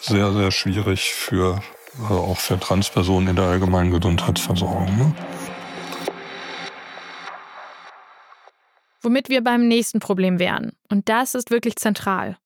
sehr, 0.02 0.32
sehr 0.32 0.50
schwierig 0.50 1.14
für, 1.14 1.60
also 2.02 2.20
auch 2.20 2.38
für 2.38 2.60
Transpersonen 2.60 3.30
in 3.30 3.36
der 3.36 3.46
allgemeinen 3.46 3.90
Gesundheitsversorgung. 3.90 4.86
Ne? 4.98 5.14
Womit 9.00 9.28
wir 9.28 9.42
beim 9.42 9.68
nächsten 9.68 10.00
Problem 10.00 10.38
wären. 10.38 10.72
Und 10.90 11.08
das 11.08 11.34
ist 11.34 11.50
wirklich 11.50 11.76
zentral. 11.76 12.36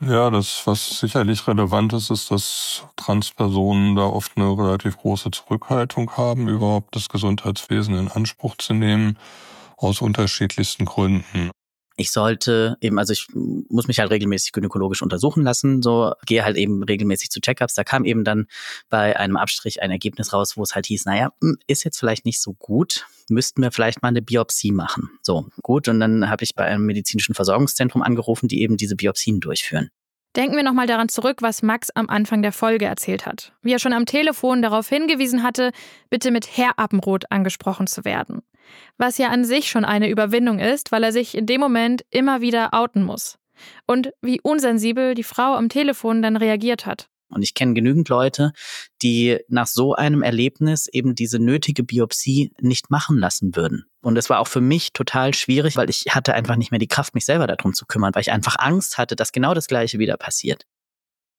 Ja, 0.00 0.28
das, 0.30 0.66
was 0.66 1.00
sicherlich 1.00 1.46
relevant 1.48 1.94
ist, 1.94 2.10
ist, 2.10 2.30
dass 2.30 2.84
Transpersonen 2.96 3.96
da 3.96 4.02
oft 4.02 4.32
eine 4.36 4.50
relativ 4.50 4.98
große 4.98 5.30
Zurückhaltung 5.30 6.16
haben, 6.16 6.48
überhaupt 6.48 6.94
das 6.94 7.08
Gesundheitswesen 7.08 7.94
in 7.96 8.08
Anspruch 8.08 8.56
zu 8.56 8.74
nehmen, 8.74 9.18
aus 9.78 10.02
unterschiedlichsten 10.02 10.84
Gründen 10.84 11.50
ich 11.96 12.12
sollte 12.12 12.76
eben, 12.80 12.98
also 12.98 13.12
ich 13.12 13.26
muss 13.32 13.88
mich 13.88 13.98
halt 13.98 14.10
regelmäßig 14.10 14.52
gynäkologisch 14.52 15.02
untersuchen 15.02 15.42
lassen, 15.42 15.82
so 15.82 16.12
gehe 16.26 16.44
halt 16.44 16.56
eben 16.56 16.82
regelmäßig 16.82 17.30
zu 17.30 17.40
Checkups. 17.40 17.74
Da 17.74 17.84
kam 17.84 18.04
eben 18.04 18.22
dann 18.22 18.46
bei 18.90 19.18
einem 19.18 19.36
Abstrich 19.36 19.82
ein 19.82 19.90
Ergebnis 19.90 20.32
raus, 20.32 20.56
wo 20.56 20.62
es 20.62 20.74
halt 20.74 20.86
hieß, 20.86 21.06
naja, 21.06 21.32
hm, 21.40 21.56
ist 21.66 21.84
jetzt 21.84 21.98
vielleicht 21.98 22.26
nicht 22.26 22.40
so 22.40 22.52
gut, 22.52 23.06
müssten 23.28 23.62
wir 23.62 23.72
vielleicht 23.72 24.02
mal 24.02 24.08
eine 24.08 24.22
Biopsie 24.22 24.72
machen. 24.72 25.10
So, 25.22 25.46
gut. 25.62 25.88
Und 25.88 26.00
dann 26.00 26.28
habe 26.28 26.44
ich 26.44 26.54
bei 26.54 26.64
einem 26.64 26.86
medizinischen 26.86 27.34
Versorgungszentrum 27.34 28.02
angerufen, 28.02 28.48
die 28.48 28.62
eben 28.62 28.76
diese 28.76 28.96
Biopsien 28.96 29.40
durchführen. 29.40 29.90
Denken 30.36 30.56
wir 30.56 30.62
nochmal 30.62 30.86
daran 30.86 31.08
zurück, 31.08 31.38
was 31.40 31.62
Max 31.62 31.88
am 31.90 32.10
Anfang 32.10 32.42
der 32.42 32.52
Folge 32.52 32.84
erzählt 32.84 33.24
hat. 33.24 33.54
Wie 33.62 33.72
er 33.72 33.78
schon 33.78 33.94
am 33.94 34.04
Telefon 34.04 34.60
darauf 34.60 34.86
hingewiesen 34.86 35.42
hatte, 35.42 35.70
bitte 36.10 36.30
mit 36.30 36.58
Herr 36.58 36.78
Appenroth 36.78 37.30
angesprochen 37.32 37.86
zu 37.86 38.04
werden. 38.04 38.42
Was 38.98 39.16
ja 39.16 39.28
an 39.28 39.46
sich 39.46 39.70
schon 39.70 39.86
eine 39.86 40.10
Überwindung 40.10 40.58
ist, 40.58 40.92
weil 40.92 41.04
er 41.04 41.12
sich 41.12 41.34
in 41.34 41.46
dem 41.46 41.60
Moment 41.60 42.04
immer 42.10 42.42
wieder 42.42 42.74
outen 42.74 43.02
muss. 43.02 43.38
Und 43.86 44.10
wie 44.20 44.40
unsensibel 44.42 45.14
die 45.14 45.22
Frau 45.22 45.54
am 45.54 45.70
Telefon 45.70 46.20
dann 46.20 46.36
reagiert 46.36 46.84
hat. 46.84 47.08
Und 47.28 47.42
ich 47.42 47.54
kenne 47.54 47.74
genügend 47.74 48.08
Leute, 48.08 48.52
die 49.02 49.38
nach 49.48 49.66
so 49.66 49.94
einem 49.94 50.22
Erlebnis 50.22 50.86
eben 50.86 51.14
diese 51.14 51.38
nötige 51.38 51.82
Biopsie 51.82 52.52
nicht 52.60 52.90
machen 52.90 53.18
lassen 53.18 53.56
würden. 53.56 53.86
Und 54.00 54.16
es 54.16 54.30
war 54.30 54.38
auch 54.38 54.46
für 54.46 54.60
mich 54.60 54.92
total 54.92 55.34
schwierig, 55.34 55.76
weil 55.76 55.90
ich 55.90 56.06
hatte 56.10 56.34
einfach 56.34 56.56
nicht 56.56 56.70
mehr 56.70 56.78
die 56.78 56.86
Kraft, 56.86 57.14
mich 57.14 57.26
selber 57.26 57.46
darum 57.46 57.74
zu 57.74 57.86
kümmern, 57.86 58.14
weil 58.14 58.22
ich 58.22 58.32
einfach 58.32 58.56
Angst 58.58 58.98
hatte, 58.98 59.16
dass 59.16 59.32
genau 59.32 59.54
das 59.54 59.66
Gleiche 59.66 59.98
wieder 59.98 60.16
passiert. 60.16 60.64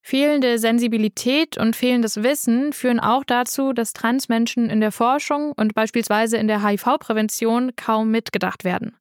Fehlende 0.01 0.57
Sensibilität 0.57 1.57
und 1.57 1.75
fehlendes 1.75 2.23
Wissen 2.23 2.71
führen 2.71 3.01
auch 3.01 3.25
dazu, 3.25 3.73
dass 3.73 3.91
Transmenschen 3.91 4.69
in 4.69 4.79
der 4.79 4.93
Forschung 4.93 5.51
und 5.51 5.73
beispielsweise 5.73 6.37
in 6.37 6.47
der 6.47 6.65
HIV-Prävention 6.65 7.75
kaum 7.75 8.09
mitgedacht 8.11 8.63
werden. 8.63 8.95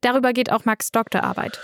Darüber 0.00 0.32
geht 0.32 0.50
auch 0.50 0.64
Max 0.64 0.92
Doktorarbeit. 0.92 1.60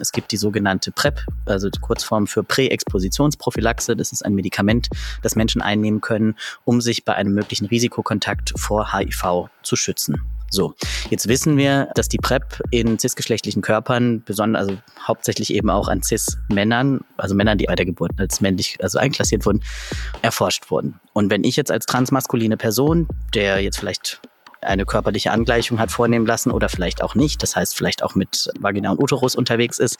Es 0.00 0.12
gibt 0.12 0.30
die 0.30 0.36
sogenannte 0.36 0.92
PrEP, 0.92 1.20
also 1.46 1.68
die 1.70 1.80
Kurzform 1.80 2.28
für 2.28 2.44
Präexpositionsprophylaxe. 2.44 3.96
Das 3.96 4.12
ist 4.12 4.24
ein 4.24 4.34
Medikament, 4.34 4.88
das 5.22 5.34
Menschen 5.34 5.60
einnehmen 5.60 6.00
können, 6.00 6.36
um 6.64 6.80
sich 6.80 7.04
bei 7.04 7.14
einem 7.14 7.34
möglichen 7.34 7.66
Risikokontakt 7.66 8.52
vor 8.56 8.92
HIV 8.92 9.48
zu 9.62 9.74
schützen. 9.74 10.22
So, 10.50 10.74
jetzt 11.10 11.28
wissen 11.28 11.58
wir, 11.58 11.90
dass 11.94 12.08
die 12.08 12.16
PrEP 12.16 12.62
in 12.70 12.98
cisgeschlechtlichen 12.98 13.60
Körpern, 13.60 14.22
besonders, 14.24 14.68
also 14.68 14.80
hauptsächlich 15.06 15.52
eben 15.52 15.68
auch 15.68 15.88
an 15.88 16.02
cis-Männern, 16.02 17.00
also 17.18 17.34
Männern, 17.34 17.58
die 17.58 17.66
bei 17.66 17.74
der 17.74 17.84
Geburt 17.84 18.12
als 18.16 18.40
männlich, 18.40 18.78
also 18.80 18.98
einklassiert 18.98 19.44
wurden, 19.44 19.62
erforscht 20.22 20.70
wurden. 20.70 21.00
Und 21.12 21.30
wenn 21.30 21.44
ich 21.44 21.56
jetzt 21.56 21.70
als 21.70 21.84
transmaskuline 21.84 22.56
Person, 22.56 23.08
der 23.34 23.60
jetzt 23.60 23.78
vielleicht 23.78 24.22
eine 24.60 24.84
körperliche 24.84 25.30
Angleichung 25.30 25.78
hat 25.78 25.90
vornehmen 25.90 26.26
lassen 26.26 26.50
oder 26.50 26.68
vielleicht 26.68 27.02
auch 27.02 27.14
nicht, 27.14 27.42
das 27.42 27.56
heißt 27.56 27.76
vielleicht 27.76 28.02
auch 28.02 28.14
mit 28.14 28.50
Vagina 28.58 28.90
und 28.90 29.02
Uterus 29.02 29.34
unterwegs 29.34 29.78
ist, 29.78 29.98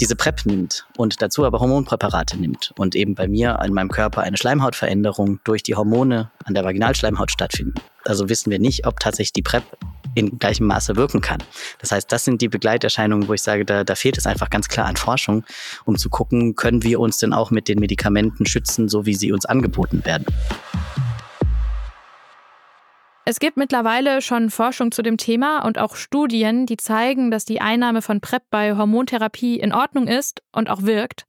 diese 0.00 0.16
PrEP 0.16 0.46
nimmt 0.46 0.86
und 0.96 1.22
dazu 1.22 1.44
aber 1.44 1.60
Hormonpräparate 1.60 2.36
nimmt 2.36 2.72
und 2.76 2.94
eben 2.94 3.14
bei 3.14 3.28
mir 3.28 3.58
in 3.64 3.72
meinem 3.72 3.90
Körper 3.90 4.22
eine 4.22 4.36
Schleimhautveränderung 4.36 5.40
durch 5.44 5.62
die 5.62 5.74
Hormone 5.74 6.30
an 6.44 6.54
der 6.54 6.64
Vaginalschleimhaut 6.64 7.30
stattfinden. 7.30 7.74
Also 8.04 8.28
wissen 8.28 8.50
wir 8.50 8.58
nicht, 8.58 8.86
ob 8.86 8.98
tatsächlich 8.98 9.32
die 9.32 9.42
PrEP 9.42 9.64
in 10.14 10.38
gleichem 10.38 10.66
Maße 10.66 10.96
wirken 10.96 11.20
kann. 11.20 11.42
Das 11.78 11.92
heißt, 11.92 12.10
das 12.10 12.24
sind 12.24 12.42
die 12.42 12.48
Begleiterscheinungen, 12.48 13.28
wo 13.28 13.34
ich 13.34 13.42
sage, 13.42 13.64
da, 13.64 13.84
da 13.84 13.94
fehlt 13.94 14.18
es 14.18 14.26
einfach 14.26 14.50
ganz 14.50 14.68
klar 14.68 14.86
an 14.86 14.96
Forschung, 14.96 15.44
um 15.84 15.96
zu 15.96 16.10
gucken, 16.10 16.54
können 16.54 16.82
wir 16.82 17.00
uns 17.00 17.18
denn 17.18 17.32
auch 17.32 17.50
mit 17.50 17.68
den 17.68 17.78
Medikamenten 17.78 18.46
schützen, 18.46 18.88
so 18.88 19.06
wie 19.06 19.14
sie 19.14 19.32
uns 19.32 19.46
angeboten 19.46 20.04
werden. 20.04 20.26
Es 23.24 23.38
gibt 23.38 23.56
mittlerweile 23.56 24.20
schon 24.20 24.50
Forschung 24.50 24.90
zu 24.90 25.02
dem 25.02 25.16
Thema 25.16 25.64
und 25.64 25.78
auch 25.78 25.94
Studien, 25.94 26.66
die 26.66 26.76
zeigen, 26.76 27.30
dass 27.30 27.44
die 27.44 27.60
Einnahme 27.60 28.02
von 28.02 28.20
PrEP 28.20 28.42
bei 28.50 28.76
Hormontherapie 28.76 29.60
in 29.60 29.72
Ordnung 29.72 30.08
ist 30.08 30.42
und 30.50 30.68
auch 30.68 30.82
wirkt. 30.82 31.24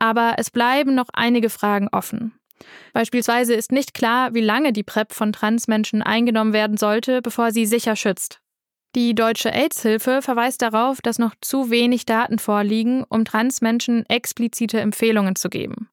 Aber 0.00 0.34
es 0.38 0.50
bleiben 0.50 0.96
noch 0.96 1.08
einige 1.12 1.50
Fragen 1.50 1.88
offen. 1.92 2.34
Beispielsweise 2.92 3.54
ist 3.54 3.70
nicht 3.70 3.94
klar, 3.94 4.34
wie 4.34 4.40
lange 4.40 4.72
die 4.72 4.82
PrEP 4.82 5.12
von 5.12 5.32
Transmenschen 5.32 6.02
eingenommen 6.02 6.52
werden 6.52 6.76
sollte, 6.76 7.22
bevor 7.22 7.52
sie 7.52 7.66
sicher 7.66 7.94
schützt. 7.94 8.40
Die 8.96 9.14
Deutsche 9.14 9.52
AIDS-Hilfe 9.52 10.20
verweist 10.20 10.62
darauf, 10.62 11.00
dass 11.00 11.18
noch 11.18 11.34
zu 11.40 11.70
wenig 11.70 12.06
Daten 12.06 12.38
vorliegen, 12.38 13.04
um 13.08 13.24
Transmenschen 13.24 14.04
explizite 14.08 14.80
Empfehlungen 14.80 15.36
zu 15.36 15.48
geben. 15.48 15.88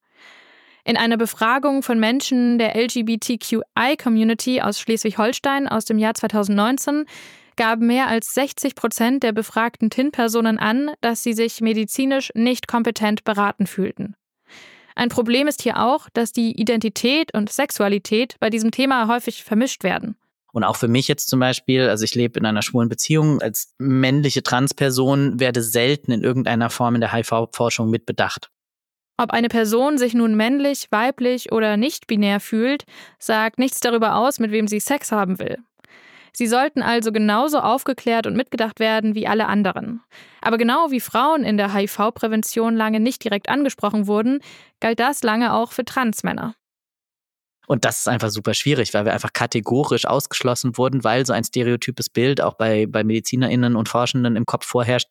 In 0.83 0.97
einer 0.97 1.17
Befragung 1.17 1.83
von 1.83 1.99
Menschen 1.99 2.57
der 2.57 2.75
LGBTQI-Community 2.75 4.61
aus 4.61 4.79
Schleswig-Holstein 4.79 5.67
aus 5.67 5.85
dem 5.85 5.99
Jahr 5.99 6.15
2019 6.15 7.05
gaben 7.55 7.85
mehr 7.85 8.07
als 8.07 8.33
60 8.33 8.75
Prozent 8.75 9.23
der 9.23 9.33
befragten 9.33 9.89
TIN-Personen 9.89 10.57
an, 10.57 10.91
dass 11.01 11.21
sie 11.21 11.33
sich 11.33 11.61
medizinisch 11.61 12.31
nicht 12.33 12.67
kompetent 12.67 13.23
beraten 13.23 13.67
fühlten. 13.67 14.15
Ein 14.95 15.09
Problem 15.09 15.47
ist 15.47 15.61
hier 15.61 15.79
auch, 15.79 16.09
dass 16.13 16.31
die 16.31 16.59
Identität 16.59 17.33
und 17.33 17.51
Sexualität 17.51 18.35
bei 18.39 18.49
diesem 18.49 18.71
Thema 18.71 19.07
häufig 19.07 19.43
vermischt 19.43 19.83
werden. 19.83 20.15
Und 20.53 20.63
auch 20.63 20.75
für 20.75 20.89
mich 20.89 21.07
jetzt 21.07 21.29
zum 21.29 21.39
Beispiel, 21.39 21.87
also 21.87 22.03
ich 22.03 22.13
lebe 22.13 22.37
in 22.39 22.45
einer 22.45 22.61
schwulen 22.61 22.89
Beziehung, 22.89 23.41
als 23.41 23.73
männliche 23.77 24.43
Transperson 24.43 25.39
werde 25.39 25.63
selten 25.63 26.11
in 26.11 26.23
irgendeiner 26.23 26.69
Form 26.69 26.95
in 26.95 27.01
der 27.01 27.13
HIV-Forschung 27.13 27.89
mitbedacht. 27.89 28.50
Ob 29.21 29.33
eine 29.33 29.49
Person 29.49 29.99
sich 29.99 30.15
nun 30.15 30.33
männlich, 30.33 30.87
weiblich 30.89 31.51
oder 31.51 31.77
nicht 31.77 32.07
binär 32.07 32.39
fühlt, 32.39 32.85
sagt 33.19 33.59
nichts 33.59 33.79
darüber 33.79 34.15
aus, 34.15 34.39
mit 34.39 34.49
wem 34.49 34.67
sie 34.67 34.79
Sex 34.79 35.11
haben 35.11 35.37
will. 35.37 35.59
Sie 36.33 36.47
sollten 36.47 36.81
also 36.81 37.11
genauso 37.11 37.59
aufgeklärt 37.59 38.25
und 38.25 38.35
mitgedacht 38.35 38.79
werden 38.79 39.13
wie 39.13 39.27
alle 39.27 39.45
anderen. 39.45 40.01
Aber 40.41 40.57
genau 40.57 40.89
wie 40.89 40.99
Frauen 40.99 41.43
in 41.43 41.57
der 41.57 41.71
HIV-Prävention 41.71 42.75
lange 42.75 42.99
nicht 42.99 43.23
direkt 43.23 43.47
angesprochen 43.47 44.07
wurden, 44.07 44.39
galt 44.79 44.99
das 44.99 45.21
lange 45.21 45.53
auch 45.53 45.71
für 45.71 45.85
Transmänner. 45.85 46.55
Und 47.67 47.85
das 47.85 47.99
ist 47.99 48.07
einfach 48.07 48.29
super 48.29 48.53
schwierig, 48.53 48.93
weil 48.93 49.05
wir 49.05 49.13
einfach 49.13 49.33
kategorisch 49.33 50.05
ausgeschlossen 50.05 50.77
wurden, 50.77 51.03
weil 51.03 51.25
so 51.25 51.33
ein 51.33 51.43
stereotypes 51.43 52.09
Bild 52.09 52.41
auch 52.41 52.55
bei, 52.55 52.85
bei 52.85 53.03
MedizinerInnen 53.03 53.75
und 53.75 53.87
Forschenden 53.87 54.35
im 54.35 54.45
Kopf 54.45 54.65
vorherrscht, 54.65 55.07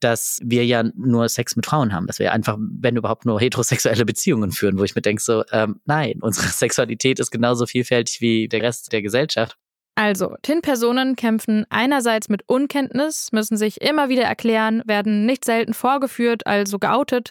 dass 0.00 0.38
wir 0.42 0.66
ja 0.66 0.82
nur 0.94 1.28
Sex 1.28 1.56
mit 1.56 1.66
Frauen 1.66 1.92
haben, 1.92 2.06
dass 2.06 2.18
wir 2.18 2.32
einfach, 2.32 2.58
wenn 2.58 2.96
überhaupt, 2.96 3.24
nur 3.24 3.40
heterosexuelle 3.40 4.04
Beziehungen 4.04 4.50
führen, 4.50 4.78
wo 4.78 4.84
ich 4.84 4.94
mir 4.94 5.02
denke, 5.02 5.22
so, 5.22 5.44
ähm, 5.52 5.80
nein, 5.84 6.18
unsere 6.20 6.46
Sexualität 6.48 7.20
ist 7.20 7.30
genauso 7.30 7.66
vielfältig 7.66 8.20
wie 8.20 8.48
der 8.48 8.62
Rest 8.62 8.92
der 8.92 9.02
Gesellschaft. 9.02 9.56
Also, 9.94 10.36
TIN-Personen 10.40 11.16
kämpfen 11.16 11.66
einerseits 11.68 12.30
mit 12.30 12.48
Unkenntnis, 12.48 13.30
müssen 13.30 13.58
sich 13.58 13.82
immer 13.82 14.08
wieder 14.08 14.22
erklären, 14.22 14.82
werden 14.86 15.26
nicht 15.26 15.44
selten 15.44 15.74
vorgeführt, 15.74 16.46
also 16.46 16.78
geoutet 16.78 17.30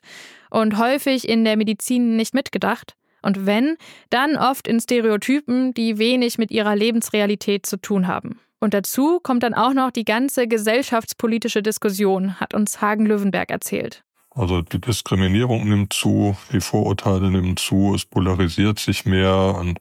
und 0.51 0.77
häufig 0.77 1.27
in 1.27 1.43
der 1.43 1.57
Medizin 1.57 2.15
nicht 2.15 2.35
mitgedacht. 2.35 2.95
Und 3.21 3.45
wenn, 3.45 3.77
dann 4.09 4.35
oft 4.35 4.67
in 4.67 4.79
Stereotypen, 4.79 5.73
die 5.73 5.97
wenig 5.97 6.37
mit 6.37 6.51
ihrer 6.51 6.75
Lebensrealität 6.75 7.65
zu 7.65 7.77
tun 7.77 8.07
haben. 8.07 8.39
Und 8.59 8.73
dazu 8.73 9.19
kommt 9.21 9.43
dann 9.43 9.55
auch 9.55 9.73
noch 9.73 9.91
die 9.91 10.05
ganze 10.05 10.47
gesellschaftspolitische 10.47 11.63
Diskussion, 11.63 12.39
hat 12.39 12.53
uns 12.53 12.79
Hagen 12.79 13.05
Löwenberg 13.05 13.49
erzählt. 13.49 14.03
Also 14.33 14.61
die 14.61 14.79
Diskriminierung 14.79 15.67
nimmt 15.67 15.93
zu, 15.93 16.37
die 16.53 16.61
Vorurteile 16.61 17.31
nehmen 17.31 17.57
zu, 17.57 17.93
es 17.93 18.05
polarisiert 18.05 18.79
sich 18.79 19.05
mehr 19.05 19.55
und 19.59 19.79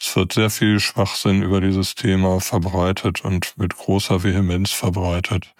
es 0.00 0.14
wird 0.14 0.32
sehr 0.34 0.50
viel 0.50 0.78
Schwachsinn 0.78 1.42
über 1.42 1.60
dieses 1.60 1.96
Thema 1.96 2.38
verbreitet 2.40 3.24
und 3.24 3.54
mit 3.56 3.76
großer 3.76 4.22
Vehemenz 4.22 4.70
verbreitet. 4.70 5.52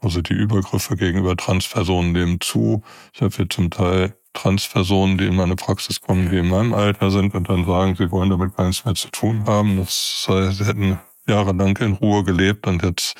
Also 0.00 0.22
die 0.22 0.32
Übergriffe 0.32 0.96
gegenüber 0.96 1.36
Transpersonen 1.36 2.12
nehmen 2.12 2.40
zu. 2.40 2.82
Ich 3.12 3.20
habe 3.20 3.34
hier 3.34 3.48
zum 3.50 3.70
Teil 3.70 4.16
Transpersonen, 4.32 5.18
die 5.18 5.26
in 5.26 5.36
meine 5.36 5.56
Praxis 5.56 6.00
kommen, 6.00 6.30
die 6.30 6.38
in 6.38 6.48
meinem 6.48 6.74
Alter 6.74 7.10
sind 7.10 7.34
und 7.34 7.48
dann 7.48 7.64
sagen, 7.64 7.96
sie 7.96 8.10
wollen 8.10 8.30
damit 8.30 8.56
gar 8.56 8.66
nichts 8.66 8.84
mehr 8.84 8.94
zu 8.94 9.08
tun 9.08 9.44
haben. 9.46 9.76
Das 9.76 10.24
sei, 10.26 10.50
sie 10.50 10.64
hätten 10.64 10.98
jahrelang 11.26 11.76
in 11.78 11.94
Ruhe 11.94 12.24
gelebt 12.24 12.66
und 12.66 12.82
jetzt 12.82 13.14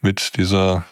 mit 0.00 0.36
dieser, 0.36 0.84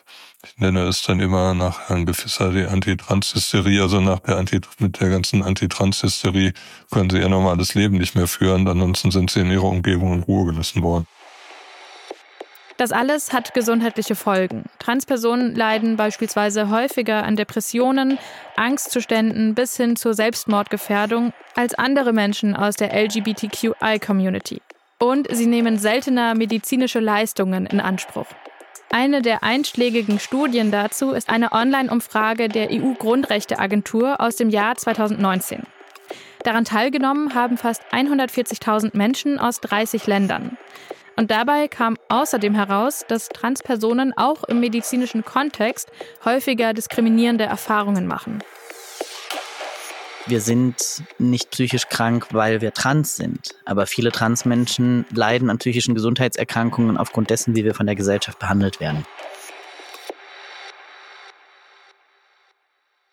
ich 0.45 0.57
nenne 0.59 0.83
es 0.83 1.03
dann 1.03 1.21
immer 1.21 1.55
nach 1.55 1.89
Herrn 1.89 2.07
Gefisser 2.07 2.53
die 2.53 2.65
Antitranshysterie, 2.65 3.83
also 3.83 4.01
nach 4.01 4.21
der 4.21 4.39
Anti, 4.39 4.61
mit 4.79 5.01
der 5.01 5.11
ganzen 5.11 5.43
Antitranshysterie 5.43 6.53
können 6.91 7.11
sie 7.11 7.19
ihr 7.19 7.29
normales 7.29 7.75
Leben 7.75 7.99
nicht 7.99 8.15
mehr 8.15 8.29
führen, 8.29 8.67
ansonsten 8.67 9.11
sind 9.11 9.31
sie 9.31 9.41
in 9.41 9.51
ihrer 9.51 9.65
Umgebung 9.65 10.15
in 10.15 10.23
Ruhe 10.23 10.53
gelassen 10.53 10.83
worden. 10.83 11.07
Das 12.81 12.93
alles 12.93 13.35
hat 13.35 13.53
gesundheitliche 13.53 14.15
Folgen. 14.15 14.65
Transpersonen 14.79 15.55
leiden 15.55 15.99
beispielsweise 15.99 16.71
häufiger 16.71 17.25
an 17.25 17.37
Depressionen, 17.37 18.19
Angstzuständen 18.57 19.55
bis 19.55 19.77
hin 19.77 19.97
zur 19.97 20.15
Selbstmordgefährdung 20.15 21.35
als 21.55 21.75
andere 21.75 22.15
Menschen 22.15 22.57
aus 22.57 22.77
der 22.77 22.95
LGBTQI-Community. 22.95 24.63
Und 24.99 25.29
sie 25.31 25.45
nehmen 25.45 25.77
seltener 25.77 26.35
medizinische 26.35 27.01
Leistungen 27.01 27.67
in 27.67 27.81
Anspruch. 27.81 28.29
Eine 28.89 29.21
der 29.21 29.43
einschlägigen 29.43 30.19
Studien 30.19 30.71
dazu 30.71 31.11
ist 31.11 31.29
eine 31.29 31.53
Online-Umfrage 31.53 32.49
der 32.49 32.71
EU-Grundrechteagentur 32.71 34.23
aus 34.23 34.37
dem 34.37 34.49
Jahr 34.49 34.75
2019. 34.77 35.65
Daran 36.45 36.65
teilgenommen 36.65 37.35
haben 37.35 37.59
fast 37.59 37.83
140.000 37.93 38.97
Menschen 38.97 39.39
aus 39.39 39.61
30 39.61 40.07
Ländern. 40.07 40.57
Und 41.21 41.31
dabei 41.31 41.69
kam 41.69 41.99
außerdem 42.09 42.55
heraus, 42.55 43.05
dass 43.07 43.29
Transpersonen 43.29 44.17
auch 44.17 44.43
im 44.45 44.59
medizinischen 44.59 45.23
Kontext 45.23 45.93
häufiger 46.25 46.73
diskriminierende 46.73 47.45
Erfahrungen 47.45 48.07
machen. 48.07 48.43
Wir 50.25 50.41
sind 50.41 51.03
nicht 51.19 51.51
psychisch 51.51 51.89
krank, 51.89 52.29
weil 52.31 52.63
wir 52.63 52.73
trans 52.73 53.17
sind. 53.17 53.55
Aber 53.67 53.87
viele 53.87 54.13
Transmenschen 54.13 55.05
leiden 55.11 55.51
an 55.51 55.59
psychischen 55.59 55.95
Gesundheitserkrankungen 55.95 56.97
aufgrund 56.97 57.29
dessen, 57.29 57.55
wie 57.55 57.65
wir 57.65 57.75
von 57.75 57.85
der 57.85 57.97
Gesellschaft 57.97 58.39
behandelt 58.39 58.81
werden. 58.81 59.05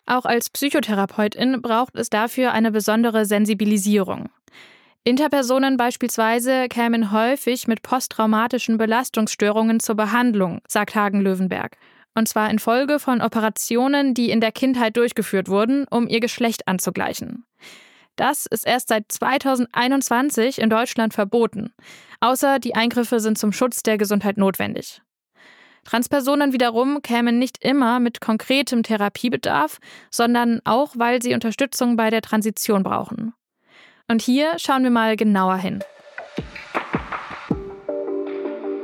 Auch 0.06 0.24
als 0.24 0.48
Psychotherapeutin 0.48 1.60
braucht 1.60 1.94
es 1.94 2.08
dafür 2.08 2.52
eine 2.52 2.72
besondere 2.72 3.26
Sensibilisierung. 3.26 4.30
Interpersonen 5.08 5.78
beispielsweise 5.78 6.68
kämen 6.68 7.12
häufig 7.12 7.66
mit 7.66 7.80
posttraumatischen 7.80 8.76
Belastungsstörungen 8.76 9.80
zur 9.80 9.94
Behandlung, 9.94 10.60
sagt 10.68 10.94
Hagen 10.94 11.22
Löwenberg. 11.22 11.78
Und 12.14 12.28
zwar 12.28 12.50
infolge 12.50 12.98
von 12.98 13.22
Operationen, 13.22 14.12
die 14.12 14.30
in 14.30 14.42
der 14.42 14.52
Kindheit 14.52 14.98
durchgeführt 14.98 15.48
wurden, 15.48 15.86
um 15.88 16.08
ihr 16.08 16.20
Geschlecht 16.20 16.68
anzugleichen. 16.68 17.46
Das 18.16 18.44
ist 18.44 18.66
erst 18.66 18.88
seit 18.88 19.10
2021 19.10 20.60
in 20.60 20.68
Deutschland 20.68 21.14
verboten. 21.14 21.72
Außer 22.20 22.58
die 22.58 22.74
Eingriffe 22.74 23.18
sind 23.18 23.38
zum 23.38 23.52
Schutz 23.52 23.82
der 23.82 23.96
Gesundheit 23.96 24.36
notwendig. 24.36 25.00
Transpersonen 25.84 26.52
wiederum 26.52 27.00
kämen 27.00 27.38
nicht 27.38 27.64
immer 27.64 27.98
mit 27.98 28.20
konkretem 28.20 28.82
Therapiebedarf, 28.82 29.78
sondern 30.10 30.60
auch, 30.64 30.92
weil 30.98 31.22
sie 31.22 31.32
Unterstützung 31.32 31.96
bei 31.96 32.10
der 32.10 32.20
Transition 32.20 32.82
brauchen. 32.82 33.32
Und 34.10 34.22
hier 34.22 34.54
schauen 34.56 34.84
wir 34.84 34.90
mal 34.90 35.16
genauer 35.16 35.58
hin. 35.58 35.80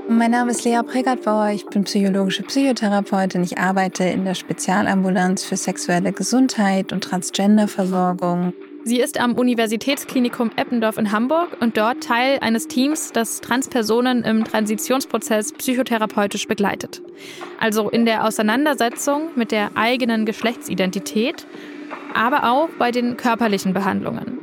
Mein 0.06 0.30
Name 0.30 0.50
ist 0.50 0.64
Lea 0.64 0.80
Pregertbauer, 0.86 1.48
ich 1.48 1.64
bin 1.64 1.84
psychologische 1.84 2.42
Psychotherapeutin. 2.42 3.42
Ich 3.42 3.56
arbeite 3.56 4.04
in 4.04 4.26
der 4.26 4.34
Spezialambulanz 4.34 5.42
für 5.42 5.56
sexuelle 5.56 6.12
Gesundheit 6.12 6.92
und 6.92 7.02
Transgenderversorgung. 7.02 8.52
Sie 8.84 9.00
ist 9.00 9.18
am 9.18 9.32
Universitätsklinikum 9.32 10.50
Eppendorf 10.56 10.98
in 10.98 11.10
Hamburg 11.10 11.56
und 11.58 11.78
dort 11.78 12.04
Teil 12.04 12.38
eines 12.42 12.68
Teams, 12.68 13.10
das 13.12 13.40
Transpersonen 13.40 14.24
im 14.24 14.44
Transitionsprozess 14.44 15.54
psychotherapeutisch 15.54 16.46
begleitet. 16.46 17.00
Also 17.58 17.88
in 17.88 18.04
der 18.04 18.26
Auseinandersetzung 18.26 19.30
mit 19.36 19.52
der 19.52 19.70
eigenen 19.74 20.26
Geschlechtsidentität, 20.26 21.46
aber 22.12 22.52
auch 22.52 22.68
bei 22.78 22.90
den 22.90 23.16
körperlichen 23.16 23.72
Behandlungen. 23.72 24.38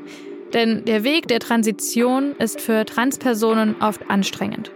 Denn 0.53 0.85
der 0.85 1.03
Weg 1.03 1.27
der 1.27 1.39
Transition 1.39 2.35
ist 2.37 2.59
für 2.59 2.85
Transpersonen 2.85 3.75
oft 3.81 4.09
anstrengend. 4.09 4.71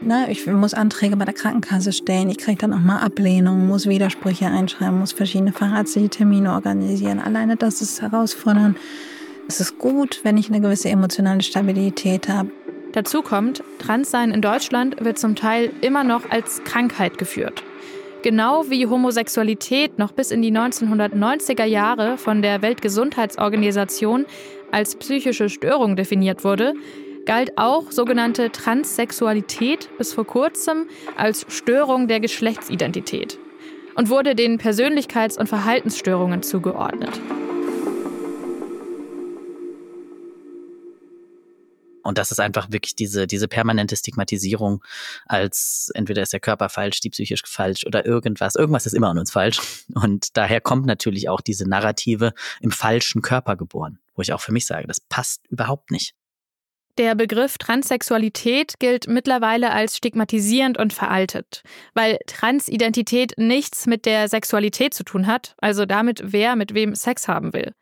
Na, 0.00 0.28
ich 0.28 0.46
muss 0.46 0.74
Anträge 0.74 1.16
bei 1.16 1.24
der 1.24 1.32
Krankenkasse 1.32 1.92
stellen, 1.92 2.28
ich 2.28 2.36
kriege 2.38 2.58
dann 2.58 2.74
auch 2.74 2.80
mal 2.80 2.98
Ablehnungen, 2.98 3.66
muss 3.66 3.88
Widersprüche 3.88 4.46
einschreiben, 4.46 4.98
muss 4.98 5.12
verschiedene 5.12 5.52
fachärztliche 5.52 6.10
Termine 6.10 6.52
organisieren. 6.52 7.18
Alleine 7.18 7.56
das 7.56 7.80
ist 7.80 8.02
herausfordernd. 8.02 8.76
Es 9.48 9.60
ist 9.60 9.78
gut, 9.78 10.20
wenn 10.22 10.36
ich 10.36 10.48
eine 10.48 10.60
gewisse 10.60 10.90
emotionale 10.90 11.42
Stabilität 11.42 12.28
habe. 12.28 12.50
Dazu 12.92 13.22
kommt, 13.22 13.62
Transsein 13.78 14.32
in 14.32 14.42
Deutschland 14.42 15.02
wird 15.04 15.18
zum 15.18 15.34
Teil 15.34 15.70
immer 15.80 16.04
noch 16.04 16.30
als 16.30 16.62
Krankheit 16.64 17.16
geführt. 17.16 17.62
Genau 18.22 18.64
wie 18.68 18.86
Homosexualität 18.86 19.98
noch 19.98 20.12
bis 20.12 20.30
in 20.30 20.42
die 20.42 20.50
1990er 20.50 21.64
Jahre 21.64 22.18
von 22.18 22.42
der 22.42 22.60
Weltgesundheitsorganisation 22.60 24.26
als 24.70 24.96
psychische 24.96 25.48
Störung 25.48 25.96
definiert 25.96 26.44
wurde, 26.44 26.74
galt 27.26 27.58
auch 27.58 27.90
sogenannte 27.90 28.50
Transsexualität 28.50 29.88
bis 29.98 30.12
vor 30.12 30.26
kurzem 30.26 30.86
als 31.16 31.44
Störung 31.48 32.08
der 32.08 32.20
Geschlechtsidentität 32.20 33.38
und 33.96 34.10
wurde 34.10 34.34
den 34.34 34.58
Persönlichkeits- 34.58 35.38
und 35.38 35.48
Verhaltensstörungen 35.48 36.42
zugeordnet. 36.42 37.20
Und 42.06 42.18
das 42.18 42.30
ist 42.30 42.40
einfach 42.40 42.70
wirklich 42.70 42.94
diese, 42.94 43.26
diese 43.26 43.48
permanente 43.48 43.96
Stigmatisierung 43.96 44.82
als 45.26 45.90
entweder 45.94 46.22
ist 46.22 46.32
der 46.32 46.40
Körper 46.40 46.68
falsch, 46.68 47.00
die 47.00 47.10
psychisch 47.10 47.42
falsch 47.46 47.84
oder 47.86 48.06
irgendwas. 48.06 48.54
Irgendwas 48.54 48.86
ist 48.86 48.94
immer 48.94 49.08
an 49.08 49.18
uns 49.18 49.32
falsch. 49.32 49.60
Und 49.94 50.36
daher 50.36 50.60
kommt 50.60 50.86
natürlich 50.86 51.28
auch 51.28 51.40
diese 51.40 51.68
Narrative 51.68 52.32
im 52.60 52.70
falschen 52.70 53.22
Körper 53.22 53.56
geboren, 53.56 53.98
wo 54.14 54.22
ich 54.22 54.32
auch 54.32 54.40
für 54.40 54.52
mich 54.52 54.66
sage, 54.66 54.86
das 54.86 55.00
passt 55.00 55.46
überhaupt 55.48 55.90
nicht. 55.90 56.14
Der 56.98 57.14
Begriff 57.14 57.58
Transsexualität 57.58 58.78
gilt 58.78 59.06
mittlerweile 59.06 59.70
als 59.70 59.98
stigmatisierend 59.98 60.78
und 60.78 60.94
veraltet, 60.94 61.62
weil 61.92 62.18
Transidentität 62.26 63.34
nichts 63.36 63.86
mit 63.86 64.06
der 64.06 64.28
Sexualität 64.28 64.94
zu 64.94 65.04
tun 65.04 65.26
hat, 65.26 65.54
also 65.58 65.84
damit, 65.84 66.22
wer 66.24 66.56
mit 66.56 66.72
wem 66.72 66.94
Sex 66.94 67.28
haben 67.28 67.52
will. 67.52 67.74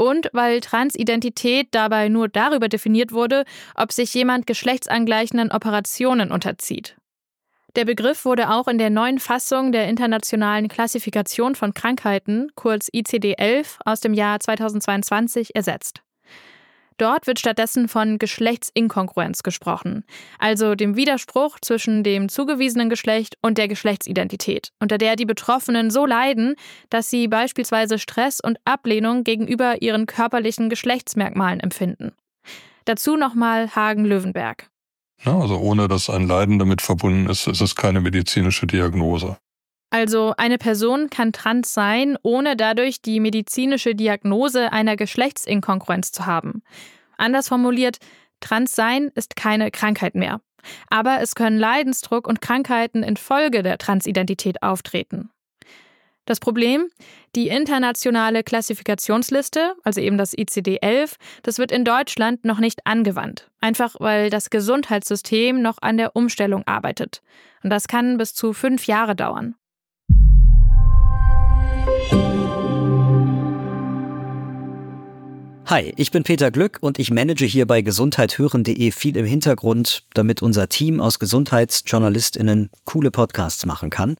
Und 0.00 0.30
weil 0.32 0.60
Transidentität 0.60 1.68
dabei 1.72 2.08
nur 2.08 2.28
darüber 2.28 2.68
definiert 2.68 3.10
wurde, 3.10 3.44
ob 3.74 3.92
sich 3.92 4.14
jemand 4.14 4.46
geschlechtsangleichenden 4.46 5.50
Operationen 5.50 6.30
unterzieht. 6.30 6.96
Der 7.74 7.84
Begriff 7.84 8.24
wurde 8.24 8.50
auch 8.50 8.68
in 8.68 8.78
der 8.78 8.90
neuen 8.90 9.18
Fassung 9.18 9.72
der 9.72 9.88
Internationalen 9.88 10.68
Klassifikation 10.68 11.56
von 11.56 11.74
Krankheiten, 11.74 12.48
kurz 12.54 12.88
ICD-11, 12.94 13.76
aus 13.84 14.00
dem 14.00 14.14
Jahr 14.14 14.38
2022 14.38 15.56
ersetzt. 15.56 16.00
Dort 16.98 17.28
wird 17.28 17.38
stattdessen 17.38 17.88
von 17.88 18.18
Geschlechtsinkongruenz 18.18 19.44
gesprochen, 19.44 20.04
also 20.38 20.74
dem 20.74 20.96
Widerspruch 20.96 21.58
zwischen 21.62 22.02
dem 22.02 22.28
zugewiesenen 22.28 22.90
Geschlecht 22.90 23.36
und 23.40 23.56
der 23.56 23.68
Geschlechtsidentität, 23.68 24.72
unter 24.80 24.98
der 24.98 25.14
die 25.14 25.24
Betroffenen 25.24 25.90
so 25.90 26.04
leiden, 26.06 26.56
dass 26.90 27.08
sie 27.08 27.28
beispielsweise 27.28 28.00
Stress 28.00 28.40
und 28.40 28.58
Ablehnung 28.64 29.22
gegenüber 29.22 29.80
ihren 29.80 30.06
körperlichen 30.06 30.68
Geschlechtsmerkmalen 30.68 31.60
empfinden. 31.60 32.12
Dazu 32.84 33.16
nochmal 33.16 33.74
Hagen-Löwenberg. 33.76 34.68
Ja, 35.24 35.38
also 35.38 35.58
ohne 35.58 35.88
dass 35.88 36.10
ein 36.10 36.26
Leiden 36.26 36.58
damit 36.58 36.82
verbunden 36.82 37.28
ist, 37.28 37.46
ist 37.46 37.60
es 37.60 37.74
keine 37.76 38.00
medizinische 38.00 38.66
Diagnose. 38.66 39.36
Also 39.90 40.34
eine 40.36 40.58
Person 40.58 41.08
kann 41.08 41.32
trans 41.32 41.72
sein, 41.72 42.18
ohne 42.22 42.56
dadurch 42.56 43.00
die 43.00 43.20
medizinische 43.20 43.94
Diagnose 43.94 44.72
einer 44.72 44.96
Geschlechtsinkongruenz 44.96 46.12
zu 46.12 46.26
haben. 46.26 46.62
Anders 47.16 47.48
formuliert, 47.48 47.98
trans 48.40 48.74
sein 48.74 49.10
ist 49.14 49.34
keine 49.34 49.70
Krankheit 49.70 50.14
mehr. 50.14 50.40
Aber 50.90 51.20
es 51.20 51.34
können 51.34 51.58
Leidensdruck 51.58 52.26
und 52.26 52.42
Krankheiten 52.42 53.02
infolge 53.02 53.62
der 53.62 53.78
Transidentität 53.78 54.62
auftreten. 54.62 55.30
Das 56.26 56.40
Problem? 56.40 56.90
Die 57.34 57.48
internationale 57.48 58.42
Klassifikationsliste, 58.42 59.74
also 59.82 60.02
eben 60.02 60.18
das 60.18 60.36
ICD-11, 60.36 61.14
das 61.42 61.58
wird 61.58 61.72
in 61.72 61.86
Deutschland 61.86 62.44
noch 62.44 62.58
nicht 62.58 62.86
angewandt. 62.86 63.50
Einfach 63.62 63.94
weil 63.98 64.28
das 64.28 64.50
Gesundheitssystem 64.50 65.62
noch 65.62 65.78
an 65.80 65.96
der 65.96 66.14
Umstellung 66.14 66.66
arbeitet. 66.66 67.22
Und 67.62 67.70
das 67.70 67.88
kann 67.88 68.18
bis 68.18 68.34
zu 68.34 68.52
fünf 68.52 68.86
Jahre 68.86 69.16
dauern. 69.16 69.54
Hi, 75.70 75.92
ich 75.98 76.10
bin 76.10 76.22
Peter 76.22 76.50
Glück 76.50 76.78
und 76.80 76.98
ich 76.98 77.10
manage 77.10 77.44
hier 77.44 77.66
bei 77.66 77.82
gesundheithören.de 77.82 78.90
viel 78.90 79.18
im 79.18 79.26
Hintergrund, 79.26 80.06
damit 80.14 80.40
unser 80.40 80.70
Team 80.70 80.98
aus 80.98 81.18
Gesundheitsjournalistinnen 81.18 82.70
coole 82.86 83.10
Podcasts 83.10 83.66
machen 83.66 83.90
kann. 83.90 84.16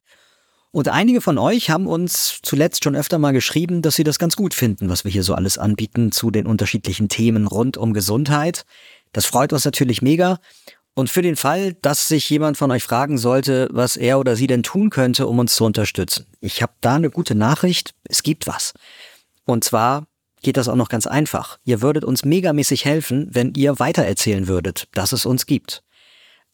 Und 0.69 0.89
einige 0.89 1.21
von 1.21 1.39
euch 1.39 1.71
haben 1.71 1.87
uns 1.87 2.37
zuletzt 2.43 2.83
schon 2.83 2.95
öfter 2.95 3.17
mal 3.17 3.33
geschrieben, 3.33 3.81
dass 3.81 3.95
sie 3.95 4.03
das 4.03 4.19
ganz 4.19 4.35
gut 4.35 4.53
finden, 4.53 4.89
was 4.89 5.05
wir 5.05 5.11
hier 5.11 5.23
so 5.23 5.33
alles 5.33 5.57
anbieten 5.57 6.11
zu 6.11 6.29
den 6.29 6.45
unterschiedlichen 6.45 7.09
Themen 7.09 7.47
rund 7.47 7.77
um 7.77 7.95
Gesundheit. 7.95 8.63
Das 9.11 9.25
freut 9.25 9.51
uns 9.51 9.65
natürlich 9.65 10.03
mega. 10.03 10.37
Und 10.93 11.09
für 11.09 11.23
den 11.23 11.35
Fall, 11.35 11.73
dass 11.81 12.07
sich 12.07 12.29
jemand 12.29 12.57
von 12.57 12.69
euch 12.69 12.83
fragen 12.83 13.17
sollte, 13.17 13.69
was 13.71 13.97
er 13.97 14.19
oder 14.19 14.35
sie 14.35 14.45
denn 14.45 14.61
tun 14.61 14.91
könnte, 14.91 15.25
um 15.25 15.39
uns 15.39 15.55
zu 15.55 15.65
unterstützen. 15.65 16.27
Ich 16.41 16.61
habe 16.61 16.73
da 16.81 16.97
eine 16.97 17.09
gute 17.09 17.33
Nachricht. 17.33 17.95
Es 18.03 18.21
gibt 18.21 18.45
was. 18.45 18.73
Und 19.45 19.63
zwar 19.63 20.05
geht 20.41 20.57
das 20.57 20.67
auch 20.67 20.75
noch 20.75 20.89
ganz 20.89 21.07
einfach. 21.07 21.59
Ihr 21.63 21.81
würdet 21.81 22.03
uns 22.03 22.25
megamäßig 22.25 22.85
helfen, 22.85 23.27
wenn 23.31 23.53
ihr 23.55 23.79
weitererzählen 23.79 24.47
würdet, 24.47 24.87
dass 24.93 25.11
es 25.11 25.25
uns 25.25 25.45
gibt. 25.45 25.83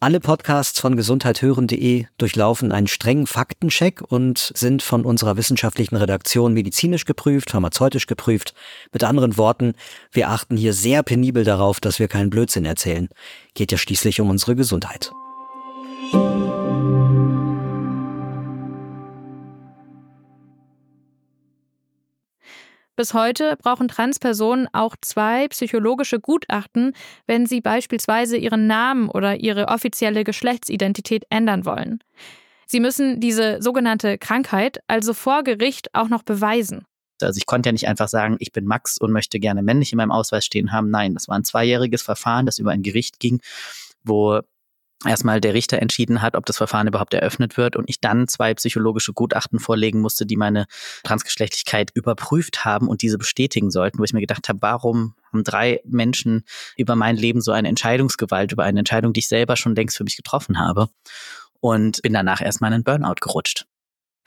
Alle 0.01 0.19
Podcasts 0.19 0.79
von 0.79 0.97
gesundheithören.de 0.97 2.05
durchlaufen 2.17 2.73
einen 2.73 2.87
strengen 2.87 3.27
Faktencheck 3.27 4.01
und 4.01 4.51
sind 4.53 4.83
von 4.83 5.05
unserer 5.05 5.37
wissenschaftlichen 5.37 5.95
Redaktion 5.95 6.53
medizinisch 6.53 7.05
geprüft, 7.05 7.49
pharmazeutisch 7.51 8.05
geprüft. 8.05 8.53
Mit 8.91 9.05
anderen 9.05 9.37
Worten, 9.37 9.73
wir 10.11 10.29
achten 10.29 10.57
hier 10.57 10.73
sehr 10.73 11.01
penibel 11.01 11.45
darauf, 11.45 11.79
dass 11.79 11.97
wir 11.97 12.09
keinen 12.09 12.29
Blödsinn 12.29 12.65
erzählen. 12.65 13.07
Geht 13.53 13.71
ja 13.71 13.77
schließlich 13.77 14.19
um 14.19 14.29
unsere 14.29 14.55
Gesundheit. 14.55 15.11
Bis 22.95 23.13
heute 23.13 23.57
brauchen 23.57 23.89
Transpersonen 23.89 24.67
auch 24.71 24.95
zwei 25.01 25.47
psychologische 25.49 26.19
Gutachten, 26.19 26.93
wenn 27.27 27.45
sie 27.45 27.59
beispielsweise 27.59 28.37
ihren 28.37 28.67
Namen 28.67 29.09
oder 29.09 29.35
ihre 29.35 29.67
offizielle 29.67 30.23
Geschlechtsidentität 30.23 31.25
ändern 31.29 31.65
wollen. 31.65 31.99
Sie 32.67 32.79
müssen 32.79 33.19
diese 33.19 33.61
sogenannte 33.61 34.17
Krankheit 34.17 34.79
also 34.87 35.13
vor 35.13 35.43
Gericht 35.43 35.93
auch 35.93 36.07
noch 36.07 36.23
beweisen. 36.23 36.85
Also 37.21 37.37
ich 37.37 37.45
konnte 37.45 37.69
ja 37.69 37.73
nicht 37.73 37.87
einfach 37.87 38.07
sagen, 38.07 38.37
ich 38.39 38.51
bin 38.51 38.65
Max 38.65 38.97
und 38.97 39.11
möchte 39.11 39.39
gerne 39.39 39.61
männlich 39.61 39.91
in 39.91 39.97
meinem 39.97 40.11
Ausweis 40.11 40.45
stehen 40.45 40.71
haben. 40.71 40.89
Nein, 40.89 41.13
das 41.13 41.27
war 41.27 41.37
ein 41.37 41.43
zweijähriges 41.43 42.01
Verfahren, 42.01 42.45
das 42.45 42.59
über 42.59 42.71
ein 42.71 42.81
Gericht 42.81 43.19
ging, 43.19 43.41
wo 44.03 44.41
erstmal 45.07 45.41
der 45.41 45.53
Richter 45.53 45.79
entschieden 45.79 46.21
hat, 46.21 46.35
ob 46.35 46.45
das 46.45 46.57
Verfahren 46.57 46.87
überhaupt 46.87 47.13
eröffnet 47.13 47.57
wird 47.57 47.75
und 47.75 47.89
ich 47.89 47.99
dann 47.99 48.27
zwei 48.27 48.53
psychologische 48.53 49.13
Gutachten 49.13 49.59
vorlegen 49.59 50.01
musste, 50.01 50.25
die 50.25 50.37
meine 50.37 50.65
Transgeschlechtlichkeit 51.03 51.91
überprüft 51.93 52.65
haben 52.65 52.87
und 52.87 53.01
diese 53.01 53.17
bestätigen 53.17 53.71
sollten, 53.71 53.99
wo 53.99 54.03
ich 54.03 54.13
mir 54.13 54.21
gedacht 54.21 54.49
habe, 54.49 54.61
warum 54.61 55.15
haben 55.31 55.43
drei 55.43 55.81
Menschen 55.85 56.43
über 56.77 56.95
mein 56.95 57.17
Leben 57.17 57.41
so 57.41 57.51
eine 57.51 57.67
Entscheidungsgewalt, 57.67 58.51
über 58.51 58.63
eine 58.63 58.79
Entscheidung, 58.79 59.13
die 59.13 59.19
ich 59.19 59.27
selber 59.27 59.55
schon 59.55 59.75
längst 59.75 59.97
für 59.97 60.03
mich 60.03 60.17
getroffen 60.17 60.59
habe 60.59 60.89
und 61.59 62.01
bin 62.01 62.13
danach 62.13 62.41
erstmal 62.41 62.69
in 62.69 62.75
einen 62.75 62.83
Burnout 62.83 63.15
gerutscht. 63.21 63.65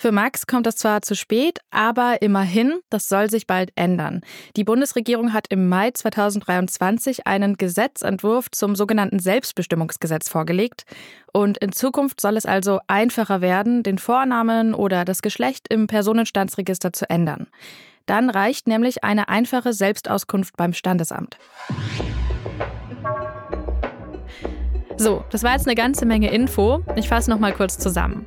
Für 0.00 0.12
Max 0.12 0.46
kommt 0.46 0.64
das 0.64 0.76
zwar 0.76 1.02
zu 1.02 1.16
spät, 1.16 1.58
aber 1.72 2.22
immerhin, 2.22 2.78
das 2.88 3.08
soll 3.08 3.28
sich 3.30 3.48
bald 3.48 3.72
ändern. 3.74 4.20
Die 4.54 4.62
Bundesregierung 4.62 5.32
hat 5.32 5.46
im 5.48 5.68
Mai 5.68 5.90
2023 5.90 7.26
einen 7.26 7.56
Gesetzentwurf 7.56 8.48
zum 8.52 8.76
sogenannten 8.76 9.18
Selbstbestimmungsgesetz 9.18 10.28
vorgelegt. 10.28 10.84
Und 11.32 11.58
in 11.58 11.72
Zukunft 11.72 12.20
soll 12.20 12.36
es 12.36 12.46
also 12.46 12.78
einfacher 12.86 13.40
werden, 13.40 13.82
den 13.82 13.98
Vornamen 13.98 14.72
oder 14.72 15.04
das 15.04 15.20
Geschlecht 15.20 15.66
im 15.68 15.88
Personenstandsregister 15.88 16.92
zu 16.92 17.10
ändern. 17.10 17.48
Dann 18.06 18.30
reicht 18.30 18.68
nämlich 18.68 19.02
eine 19.02 19.28
einfache 19.28 19.72
Selbstauskunft 19.72 20.56
beim 20.56 20.74
Standesamt. 20.74 21.38
So, 25.00 25.22
das 25.30 25.44
war 25.44 25.52
jetzt 25.52 25.68
eine 25.68 25.76
ganze 25.76 26.06
Menge 26.06 26.28
Info. 26.32 26.80
Ich 26.96 27.08
fasse 27.08 27.30
noch 27.30 27.38
mal 27.38 27.52
kurz 27.52 27.78
zusammen. 27.78 28.26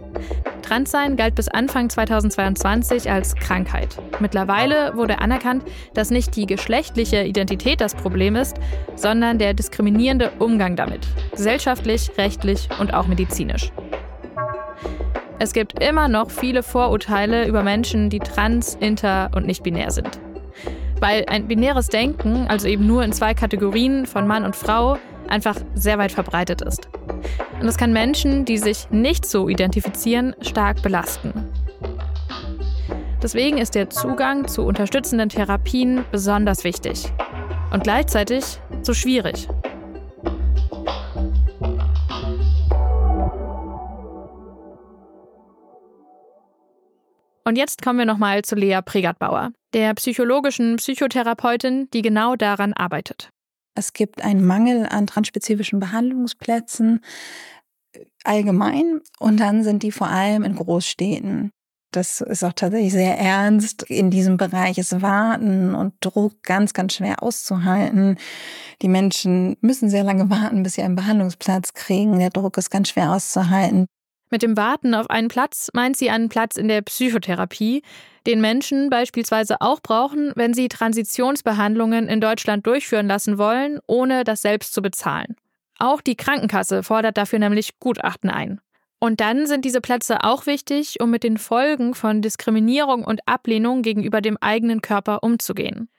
Transsein 0.62 1.18
galt 1.18 1.36
bis 1.36 1.50
Anfang 1.50 1.90
2022 1.90 3.12
als 3.12 3.36
Krankheit. 3.36 3.98
Mittlerweile 4.22 4.96
wurde 4.96 5.20
anerkannt, 5.20 5.66
dass 5.94 6.12
nicht 6.12 6.34
die 6.38 6.46
geschlechtliche 6.46 7.24
Identität 7.26 7.82
das 7.82 7.94
Problem 7.94 8.38
ist, 8.38 8.56
sondern 8.96 9.38
der 9.38 9.54
diskriminierende 9.54 10.32
Umgang 10.40 10.78
damit. 10.78 11.06
Gesellschaftlich, 11.32 12.10
rechtlich 12.18 12.70
und 12.80 12.94
auch 12.94 13.06
medizinisch. 13.06 13.70
Es 15.40 15.52
gibt 15.52 15.84
immer 15.84 16.08
noch 16.08 16.32
viele 16.32 16.64
Vorurteile 16.64 17.48
über 17.48 17.64
Menschen, 17.64 18.10
die 18.10 18.20
trans, 18.20 18.76
inter 18.76 19.30
und 19.36 19.46
nicht 19.46 19.64
binär 19.64 19.92
sind. 19.92 20.22
Weil 21.02 21.26
ein 21.28 21.48
binäres 21.50 21.88
Denken, 21.88 22.46
also 22.48 22.70
eben 22.70 22.88
nur 22.88 23.04
in 23.04 23.12
zwei 23.12 23.34
Kategorien 23.34 24.06
von 24.06 24.26
Mann 24.26 24.46
und 24.46 24.56
Frau, 24.56 24.98
einfach 25.32 25.56
sehr 25.74 25.98
weit 25.98 26.12
verbreitet 26.12 26.62
ist. 26.62 26.88
Und 27.60 27.66
das 27.66 27.78
kann 27.78 27.94
Menschen, 27.94 28.46
die 28.46 28.58
sich 28.58 28.90
nicht 28.92 29.26
so 29.26 29.50
identifizieren, 29.50 30.36
stark 30.42 30.82
belasten. 30.84 31.34
Deswegen 33.22 33.58
ist 33.58 33.76
der 33.76 33.90
Zugang 33.90 34.48
zu 34.48 34.64
unterstützenden 34.64 35.30
Therapien 35.30 36.04
besonders 36.12 36.64
wichtig 36.64 37.12
und 37.72 37.84
gleichzeitig 37.84 38.44
so 38.82 38.94
schwierig. 38.94 39.48
Und 47.44 47.58
jetzt 47.58 47.82
kommen 47.82 48.00
wir 48.00 48.06
nochmal 48.06 48.44
zu 48.44 48.56
Lea 48.56 48.80
Pregatbauer, 48.84 49.52
der 49.74 49.94
psychologischen 49.96 50.78
Psychotherapeutin, 50.78 51.90
die 51.92 52.02
genau 52.02 52.36
daran 52.36 52.74
arbeitet. 52.74 53.30
Es 53.76 53.94
gibt 53.94 54.24
einen 54.24 54.46
Mangel 54.46 54.86
an 54.86 55.08
transspezifischen 55.08 55.80
Behandlungsplätzen 55.80 57.02
äh, 57.94 58.06
allgemein 58.24 59.02
und 59.20 59.40
dann 59.40 59.64
sind 59.64 59.84
die 59.84 59.92
vor 59.92 60.08
allem 60.08 60.44
in 60.44 60.56
Großstädten. 60.56 61.52
Das 61.92 62.22
ist 62.22 62.44
auch 62.46 62.54
tatsächlich 62.54 62.94
sehr 62.94 63.18
ernst. 63.18 63.84
In 63.84 64.12
diesem 64.12 64.38
Bereich 64.38 64.78
ist 64.78 65.02
Warten 65.02 65.76
und 65.76 65.94
Druck 66.00 66.42
ganz, 66.42 66.74
ganz 66.74 66.94
schwer 66.94 67.22
auszuhalten. 67.22 68.18
Die 68.82 68.88
Menschen 68.88 69.58
müssen 69.60 69.90
sehr 69.90 70.06
lange 70.06 70.30
warten, 70.30 70.64
bis 70.64 70.76
sie 70.76 70.84
einen 70.84 70.96
Behandlungsplatz 70.96 71.74
kriegen. 71.74 72.18
Der 72.20 72.30
Druck 72.30 72.58
ist 72.58 72.70
ganz 72.70 72.90
schwer 72.90 73.12
auszuhalten. 73.12 73.88
Mit 74.32 74.44
dem 74.44 74.56
Warten 74.56 74.96
auf 74.96 75.10
einen 75.10 75.28
Platz 75.28 75.70
meint 75.74 75.98
sie 75.98 76.10
einen 76.10 76.30
Platz 76.30 76.56
in 76.56 76.70
der 76.70 76.82
Psychotherapie, 76.82 77.84
den 78.26 78.40
Menschen 78.40 78.90
beispielsweise 78.90 79.60
auch 79.60 79.82
brauchen, 79.82 80.32
wenn 80.36 80.54
sie 80.54 80.70
Transitionsbehandlungen 80.70 82.08
in 82.08 82.22
Deutschland 82.22 82.66
durchführen 82.66 83.08
lassen 83.08 83.38
wollen, 83.38 83.80
ohne 83.88 84.24
das 84.24 84.42
selbst 84.42 84.74
zu 84.74 84.82
bezahlen. 84.82 85.36
Auch 85.80 86.00
die 86.00 86.16
Krankenkasse 86.16 86.82
fordert 86.82 87.18
dafür 87.18 87.40
nämlich 87.40 87.78
Gutachten 87.80 88.30
ein. 88.30 88.62
Und 89.00 89.20
dann 89.20 89.48
sind 89.48 89.66
diese 89.66 89.82
Plätze 89.82 90.24
auch 90.24 90.46
wichtig, 90.46 91.02
um 91.02 91.10
mit 91.10 91.24
den 91.24 91.38
Folgen 91.38 91.94
von 91.94 92.22
Diskriminierung 92.22 93.04
und 93.04 93.28
Ablehnung 93.28 93.82
gegenüber 93.82 94.22
dem 94.22 94.38
eigenen 94.40 94.82
Körper 94.82 95.24
umzugehen. 95.24 95.90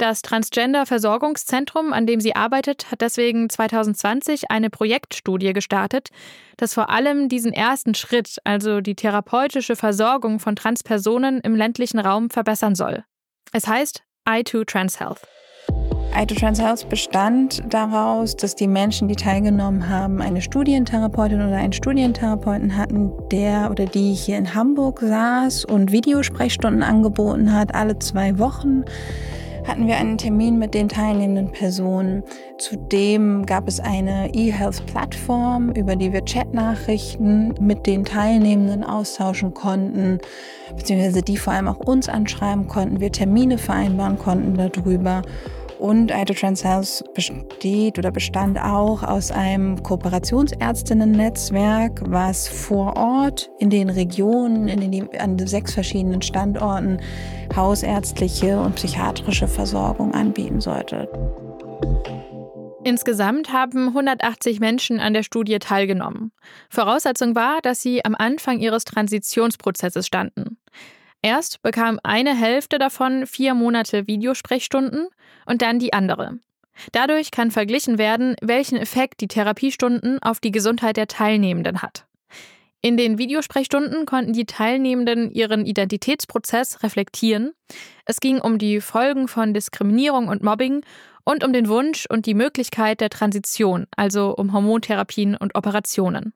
Das 0.00 0.22
Transgender-Versorgungszentrum, 0.22 1.92
an 1.92 2.06
dem 2.06 2.20
sie 2.20 2.34
arbeitet, 2.34 2.90
hat 2.90 3.02
deswegen 3.02 3.50
2020 3.50 4.50
eine 4.50 4.70
Projektstudie 4.70 5.52
gestartet, 5.52 6.08
das 6.56 6.72
vor 6.72 6.88
allem 6.88 7.28
diesen 7.28 7.52
ersten 7.52 7.94
Schritt, 7.94 8.38
also 8.44 8.80
die 8.80 8.94
therapeutische 8.94 9.76
Versorgung 9.76 10.40
von 10.40 10.56
Transpersonen 10.56 11.40
im 11.40 11.54
ländlichen 11.54 11.98
Raum, 11.98 12.30
verbessern 12.30 12.74
soll. 12.74 13.04
Es 13.52 13.68
heißt 13.68 14.02
I2 14.26 14.64
Trans 14.64 15.00
Health. 15.00 15.20
Aito 16.14 16.34
Trans 16.34 16.60
Health 16.60 16.88
bestand 16.88 17.62
daraus, 17.68 18.34
dass 18.34 18.56
die 18.56 18.68
Menschen, 18.68 19.06
die 19.06 19.16
teilgenommen 19.16 19.90
haben, 19.90 20.22
eine 20.22 20.40
Studientherapeutin 20.40 21.42
oder 21.42 21.56
einen 21.56 21.74
Studientherapeuten 21.74 22.74
hatten, 22.74 23.12
der 23.28 23.70
oder 23.70 23.84
die 23.84 24.14
hier 24.14 24.38
in 24.38 24.54
Hamburg 24.54 25.00
saß 25.00 25.66
und 25.66 25.92
Videosprechstunden 25.92 26.82
angeboten 26.82 27.52
hat, 27.52 27.74
alle 27.74 27.98
zwei 27.98 28.38
Wochen 28.38 28.84
hatten 29.70 29.86
wir 29.86 29.98
einen 29.98 30.18
Termin 30.18 30.58
mit 30.58 30.74
den 30.74 30.88
teilnehmenden 30.88 31.52
Personen. 31.52 32.24
Zudem 32.58 33.46
gab 33.46 33.68
es 33.68 33.78
eine 33.78 34.34
E-Health-Plattform, 34.34 35.70
über 35.70 35.94
die 35.94 36.12
wir 36.12 36.22
Chatnachrichten 36.22 37.54
mit 37.60 37.86
den 37.86 38.04
Teilnehmenden 38.04 38.82
austauschen 38.82 39.54
konnten, 39.54 40.18
beziehungsweise 40.76 41.22
die 41.22 41.36
vor 41.36 41.52
allem 41.52 41.68
auch 41.68 41.78
uns 41.78 42.08
anschreiben 42.08 42.66
konnten, 42.66 43.00
wir 43.00 43.12
Termine 43.12 43.58
vereinbaren 43.58 44.18
konnten 44.18 44.56
darüber. 44.56 45.22
Und 45.80 46.10
Ito 46.10 46.34
Trans 46.34 46.62
Health 46.62 47.02
besteht 47.14 47.98
oder 47.98 48.10
bestand 48.10 48.60
auch 48.60 49.02
aus 49.02 49.30
einem 49.30 49.82
Kooperationsärztinnen-Netzwerk, 49.82 52.02
was 52.04 52.48
vor 52.48 52.98
Ort 52.98 53.50
in 53.58 53.70
den 53.70 53.88
Regionen, 53.88 54.68
in 54.68 54.92
den, 54.92 55.08
an 55.18 55.38
sechs 55.38 55.72
verschiedenen 55.72 56.20
Standorten 56.20 57.00
hausärztliche 57.56 58.60
und 58.60 58.74
psychiatrische 58.74 59.48
Versorgung 59.48 60.12
anbieten 60.12 60.60
sollte. 60.60 61.08
Insgesamt 62.84 63.50
haben 63.50 63.88
180 63.88 64.60
Menschen 64.60 65.00
an 65.00 65.14
der 65.14 65.22
Studie 65.22 65.60
teilgenommen. 65.60 66.32
Voraussetzung 66.68 67.34
war, 67.34 67.60
dass 67.62 67.80
sie 67.80 68.04
am 68.04 68.14
Anfang 68.14 68.58
ihres 68.58 68.84
Transitionsprozesses 68.84 70.06
standen. 70.06 70.58
Erst 71.22 71.62
bekam 71.62 71.98
eine 72.02 72.34
Hälfte 72.34 72.78
davon 72.78 73.26
vier 73.26 73.54
Monate 73.54 74.06
Videosprechstunden 74.06 75.08
und 75.50 75.62
dann 75.62 75.80
die 75.80 75.92
andere. 75.92 76.38
Dadurch 76.92 77.30
kann 77.30 77.50
verglichen 77.50 77.98
werden, 77.98 78.36
welchen 78.40 78.78
Effekt 78.78 79.20
die 79.20 79.28
Therapiestunden 79.28 80.22
auf 80.22 80.40
die 80.40 80.52
Gesundheit 80.52 80.96
der 80.96 81.08
Teilnehmenden 81.08 81.82
hat. 81.82 82.06
In 82.82 82.96
den 82.96 83.18
Videosprechstunden 83.18 84.06
konnten 84.06 84.32
die 84.32 84.46
Teilnehmenden 84.46 85.30
ihren 85.30 85.66
Identitätsprozess 85.66 86.82
reflektieren. 86.82 87.52
Es 88.06 88.20
ging 88.20 88.40
um 88.40 88.56
die 88.56 88.80
Folgen 88.80 89.28
von 89.28 89.52
Diskriminierung 89.52 90.28
und 90.28 90.42
Mobbing 90.42 90.82
und 91.24 91.44
um 91.44 91.52
den 91.52 91.68
Wunsch 91.68 92.06
und 92.08 92.24
die 92.24 92.34
Möglichkeit 92.34 93.02
der 93.02 93.10
Transition, 93.10 93.86
also 93.94 94.34
um 94.34 94.54
Hormontherapien 94.54 95.36
und 95.36 95.54
Operationen. 95.56 96.32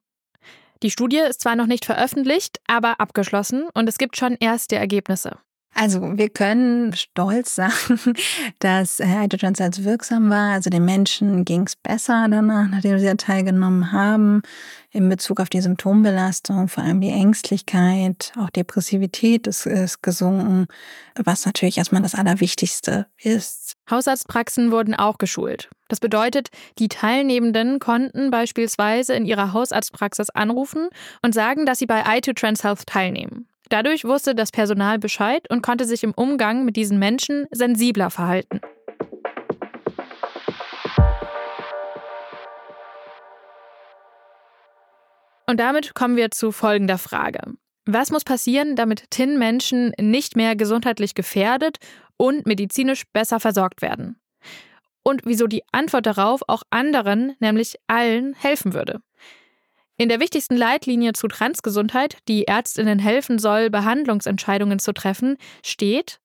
Die 0.83 0.91
Studie 0.91 1.21
ist 1.27 1.41
zwar 1.41 1.55
noch 1.55 1.65
nicht 1.65 1.85
veröffentlicht, 1.85 2.59
aber 2.67 2.99
abgeschlossen 2.99 3.63
und 3.73 3.89
es 3.89 3.97
gibt 3.97 4.17
schon 4.17 4.37
erste 4.39 4.75
Ergebnisse. 4.75 5.37
Also 5.77 6.17
wir 6.17 6.29
können 6.29 6.93
stolz 6.93 7.55
sagen, 7.55 7.99
dass 8.59 8.99
Hydrogen 8.99 9.55
als 9.59 9.83
wirksam 9.83 10.29
war. 10.29 10.53
Also 10.53 10.69
den 10.69 10.85
Menschen 10.85 11.43
ging 11.43 11.63
es 11.67 11.75
besser 11.75 12.27
danach, 12.29 12.69
nachdem 12.69 12.97
sie 12.97 13.13
teilgenommen 13.17 13.91
haben, 13.91 14.41
in 14.91 15.09
Bezug 15.09 15.41
auf 15.41 15.49
die 15.49 15.59
Symptombelastung, 15.59 16.69
vor 16.69 16.85
allem 16.85 17.01
die 17.01 17.09
Ängstlichkeit, 17.09 18.31
auch 18.39 18.49
Depressivität 18.49 19.47
ist, 19.47 19.65
ist 19.65 20.01
gesunken, 20.01 20.67
was 21.15 21.45
natürlich 21.45 21.77
erstmal 21.77 22.01
das 22.01 22.15
Allerwichtigste 22.15 23.07
ist. 23.21 23.73
Hausarztpraxen 23.91 24.71
wurden 24.71 24.95
auch 24.95 25.17
geschult. 25.17 25.69
Das 25.89 25.99
bedeutet, 25.99 26.49
die 26.79 26.87
Teilnehmenden 26.87 27.79
konnten 27.79 28.31
beispielsweise 28.31 29.13
in 29.13 29.25
ihrer 29.25 29.51
Hausarztpraxis 29.51 30.29
anrufen 30.29 30.87
und 31.21 31.35
sagen, 31.35 31.65
dass 31.65 31.79
sie 31.79 31.85
bei 31.85 32.05
i2 32.05 32.33
Trans 32.33 32.63
Health 32.63 32.87
teilnehmen. 32.87 33.49
Dadurch 33.69 34.05
wusste 34.05 34.35
das 34.35 34.51
Personal 34.51 34.99
Bescheid 34.99 35.49
und 35.49 35.61
konnte 35.61 35.85
sich 35.85 36.03
im 36.03 36.11
Umgang 36.11 36.65
mit 36.65 36.75
diesen 36.75 36.99
Menschen 36.99 37.47
sensibler 37.51 38.09
verhalten. 38.09 38.61
Und 45.47 45.59
damit 45.59 45.93
kommen 45.93 46.15
wir 46.15 46.31
zu 46.31 46.51
folgender 46.51 46.97
Frage. 46.97 47.39
Was 47.85 48.09
muss 48.09 48.23
passieren, 48.23 48.75
damit 48.75 49.11
TIN-Menschen 49.11 49.93
nicht 49.99 50.35
mehr 50.35 50.55
gesundheitlich 50.55 51.13
gefährdet 51.13 51.77
und 52.17 52.47
medizinisch 52.47 53.03
besser 53.13 53.39
versorgt 53.39 53.83
werden? 53.83 54.19
Und 55.03 55.21
wieso 55.25 55.45
die 55.45 55.61
Antwort 55.71 56.07
darauf 56.07 56.41
auch 56.47 56.63
anderen, 56.71 57.35
nämlich 57.39 57.75
allen, 57.85 58.33
helfen 58.33 58.73
würde? 58.73 59.01
In 59.97 60.09
der 60.09 60.19
wichtigsten 60.19 60.57
Leitlinie 60.57 61.13
zu 61.13 61.29
Transgesundheit, 61.29 62.17
die 62.27 62.47
Ärztinnen 62.47 62.99
helfen 62.99 63.39
soll, 63.39 63.69
Behandlungsentscheidungen 63.69 64.79
zu 64.79 64.93
treffen, 64.93 65.37
steht, 65.63 66.19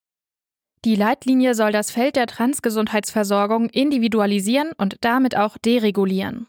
die 0.85 0.97
Leitlinie 0.97 1.55
soll 1.55 1.71
das 1.71 1.91
Feld 1.91 2.17
der 2.17 2.27
Transgesundheitsversorgung 2.27 3.69
individualisieren 3.69 4.73
und 4.77 4.97
damit 5.03 5.37
auch 5.37 5.57
deregulieren. 5.59 6.49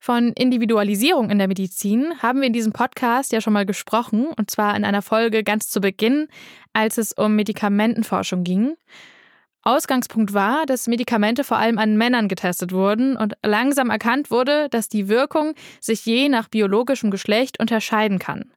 Von 0.00 0.32
Individualisierung 0.34 1.30
in 1.30 1.38
der 1.38 1.48
Medizin 1.48 2.22
haben 2.22 2.40
wir 2.40 2.46
in 2.46 2.52
diesem 2.52 2.72
Podcast 2.72 3.32
ja 3.32 3.40
schon 3.40 3.52
mal 3.52 3.66
gesprochen, 3.66 4.26
und 4.26 4.50
zwar 4.50 4.76
in 4.76 4.84
einer 4.84 5.02
Folge 5.02 5.42
ganz 5.42 5.68
zu 5.68 5.80
Beginn, 5.80 6.28
als 6.72 6.98
es 6.98 7.12
um 7.14 7.34
Medikamentenforschung 7.34 8.44
ging. 8.44 8.76
Ausgangspunkt 9.68 10.32
war, 10.32 10.64
dass 10.64 10.86
Medikamente 10.86 11.44
vor 11.44 11.58
allem 11.58 11.78
an 11.78 11.98
Männern 11.98 12.28
getestet 12.28 12.72
wurden 12.72 13.16
und 13.16 13.34
langsam 13.44 13.90
erkannt 13.90 14.30
wurde, 14.30 14.68
dass 14.70 14.88
die 14.88 15.08
Wirkung 15.08 15.54
sich 15.80 16.06
je 16.06 16.30
nach 16.30 16.48
biologischem 16.48 17.10
Geschlecht 17.10 17.60
unterscheiden 17.60 18.18
kann. 18.18 18.50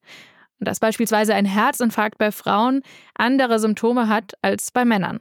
Und 0.60 0.68
dass 0.68 0.80
beispielsweise 0.80 1.36
ein 1.36 1.46
Herzinfarkt 1.46 2.18
bei 2.18 2.32
Frauen 2.32 2.82
andere 3.14 3.60
Symptome 3.60 4.08
hat 4.08 4.36
als 4.42 4.72
bei 4.72 4.86
Männern. 4.86 5.20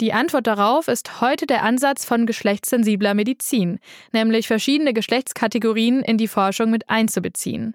Die 0.00 0.12
Antwort 0.12 0.46
darauf 0.46 0.86
ist 0.86 1.20
heute 1.20 1.46
der 1.46 1.64
Ansatz 1.64 2.04
von 2.04 2.24
geschlechtssensibler 2.24 3.14
Medizin, 3.14 3.80
nämlich 4.12 4.46
verschiedene 4.46 4.92
Geschlechtskategorien 4.92 6.02
in 6.02 6.18
die 6.18 6.28
Forschung 6.28 6.70
mit 6.70 6.88
einzubeziehen, 6.88 7.74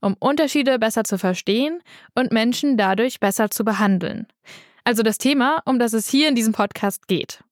um 0.00 0.14
Unterschiede 0.20 0.78
besser 0.78 1.02
zu 1.02 1.18
verstehen 1.18 1.80
und 2.14 2.30
Menschen 2.30 2.76
dadurch 2.76 3.18
besser 3.18 3.50
zu 3.50 3.64
behandeln. 3.64 4.28
Also 4.84 5.02
das 5.02 5.18
Thema, 5.18 5.62
um 5.64 5.78
das 5.78 5.94
es 5.94 6.08
hier 6.08 6.28
in 6.28 6.34
diesem 6.34 6.52
Podcast 6.52 7.08
geht. 7.08 7.42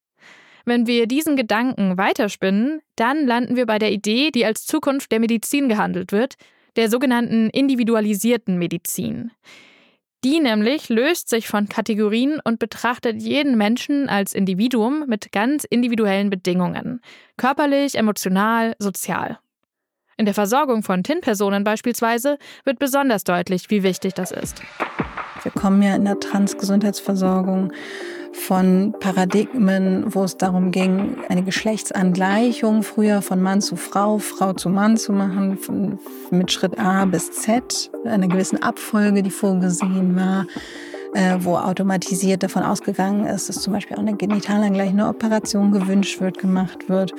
Wenn 0.64 0.86
wir 0.86 1.06
diesen 1.06 1.34
Gedanken 1.34 1.96
weiterspinnen, 1.96 2.82
dann 2.94 3.26
landen 3.26 3.56
wir 3.56 3.66
bei 3.66 3.78
der 3.78 3.90
Idee, 3.90 4.30
die 4.30 4.44
als 4.44 4.66
Zukunft 4.66 5.10
der 5.10 5.18
Medizin 5.18 5.68
gehandelt 5.68 6.12
wird, 6.12 6.34
der 6.76 6.88
sogenannten 6.88 7.50
individualisierten 7.50 8.58
Medizin. 8.58 9.32
Die 10.24 10.38
nämlich 10.38 10.88
löst 10.88 11.28
sich 11.28 11.48
von 11.48 11.68
Kategorien 11.68 12.38
und 12.44 12.60
betrachtet 12.60 13.20
jeden 13.20 13.58
Menschen 13.58 14.08
als 14.08 14.34
Individuum 14.34 15.04
mit 15.08 15.32
ganz 15.32 15.64
individuellen 15.64 16.30
Bedingungen, 16.30 17.00
körperlich, 17.36 17.96
emotional, 17.96 18.76
sozial. 18.78 19.40
In 20.16 20.26
der 20.26 20.34
Versorgung 20.34 20.84
von 20.84 21.02
TIN-Personen 21.02 21.64
beispielsweise 21.64 22.38
wird 22.64 22.78
besonders 22.78 23.24
deutlich, 23.24 23.68
wie 23.70 23.82
wichtig 23.82 24.14
das 24.14 24.30
ist. 24.30 24.62
Wir 25.42 25.52
kommen 25.52 25.82
ja 25.82 25.94
in 25.96 26.04
der 26.04 26.20
Transgesundheitsversorgung 26.20 27.72
von 28.32 28.94
Paradigmen, 28.98 30.14
wo 30.14 30.24
es 30.24 30.36
darum 30.36 30.70
ging, 30.70 31.16
eine 31.28 31.42
Geschlechtsangleichung 31.42 32.82
früher 32.82 33.22
von 33.22 33.42
Mann 33.42 33.60
zu 33.60 33.76
Frau, 33.76 34.18
Frau 34.18 34.52
zu 34.52 34.68
Mann 34.68 34.96
zu 34.96 35.12
machen, 35.12 35.58
von, 35.58 35.98
mit 36.30 36.50
Schritt 36.50 36.78
A 36.78 37.04
bis 37.04 37.30
Z, 37.32 37.90
einer 38.04 38.28
gewissen 38.28 38.62
Abfolge, 38.62 39.22
die 39.22 39.30
vorgesehen 39.30 40.16
war 40.16 40.46
äh, 41.14 41.36
wo 41.40 41.56
automatisiert 41.56 42.42
davon 42.42 42.62
ausgegangen 42.62 43.26
ist, 43.26 43.48
dass 43.48 43.60
zum 43.60 43.72
Beispiel 43.72 43.96
auch 43.96 44.00
eine 44.00 44.16
genitalangleichende 44.16 45.06
Operation 45.06 45.70
gewünscht 45.72 46.20
wird, 46.20 46.38
gemacht 46.38 46.88
wird. 46.88 47.12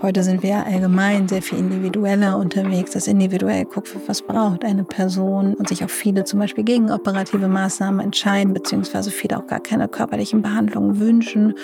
Heute 0.00 0.22
sind 0.22 0.42
wir 0.42 0.66
allgemein 0.66 1.28
sehr 1.28 1.42
viel 1.42 1.58
individueller 1.58 2.36
unterwegs, 2.38 2.92
dass 2.92 3.06
individuell 3.06 3.64
guckt, 3.64 3.94
was 4.06 4.22
braucht 4.22 4.64
eine 4.64 4.84
Person 4.84 5.54
und 5.54 5.68
sich 5.68 5.84
auch 5.84 5.90
viele 5.90 6.24
zum 6.24 6.40
Beispiel 6.40 6.64
gegen 6.64 6.90
operative 6.90 7.48
Maßnahmen 7.48 8.00
entscheiden, 8.00 8.54
beziehungsweise 8.54 9.10
viele 9.10 9.38
auch 9.38 9.46
gar 9.46 9.60
keine 9.60 9.88
körperlichen 9.88 10.42
Behandlungen 10.42 10.98
wünschen. 10.98 11.54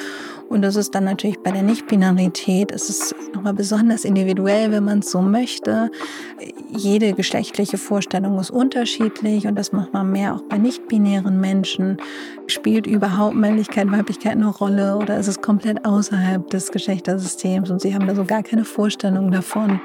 Und 0.49 0.63
das 0.63 0.75
ist 0.75 0.95
dann 0.95 1.05
natürlich 1.05 1.39
bei 1.39 1.53
der 1.53 1.63
Nicht-Binarität, 1.63 2.73
ist 2.73 2.91
es 2.91 3.15
nochmal 3.35 3.55
besonders 3.55 4.05
individuell, 4.05 4.73
wenn 4.73 4.85
man 4.85 4.99
es 4.99 5.11
so 5.11 5.23
möchte. 5.23 5.91
Jede 6.71 7.13
geschlechtliche 7.13 7.79
Vorstellung 7.79 8.39
ist 8.41 8.51
unterschiedlich 8.51 9.47
und 9.47 9.55
das 9.55 9.73
macht 9.73 9.93
man 9.93 10.11
mehr 10.11 10.35
auch 10.35 10.43
bei 10.43 10.59
nicht-binären 10.59 11.41
Menschen. 11.41 11.70
Spielt 12.47 12.87
überhaupt 12.87 13.37
Männlichkeit, 13.37 13.91
Weiblichkeit 13.91 14.33
eine 14.33 14.49
Rolle 14.49 14.97
oder 14.97 15.19
ist 15.19 15.29
es 15.29 15.41
komplett 15.41 15.85
außerhalb 15.85 16.49
des 16.51 16.71
Geschlechtersystems 16.71 17.71
und 17.71 17.81
sie 17.81 17.95
haben 17.95 18.07
da 18.07 18.15
so 18.15 18.25
gar 18.25 18.43
keine 18.43 18.65
Vorstellung 18.65 19.31
davon? 19.31 19.81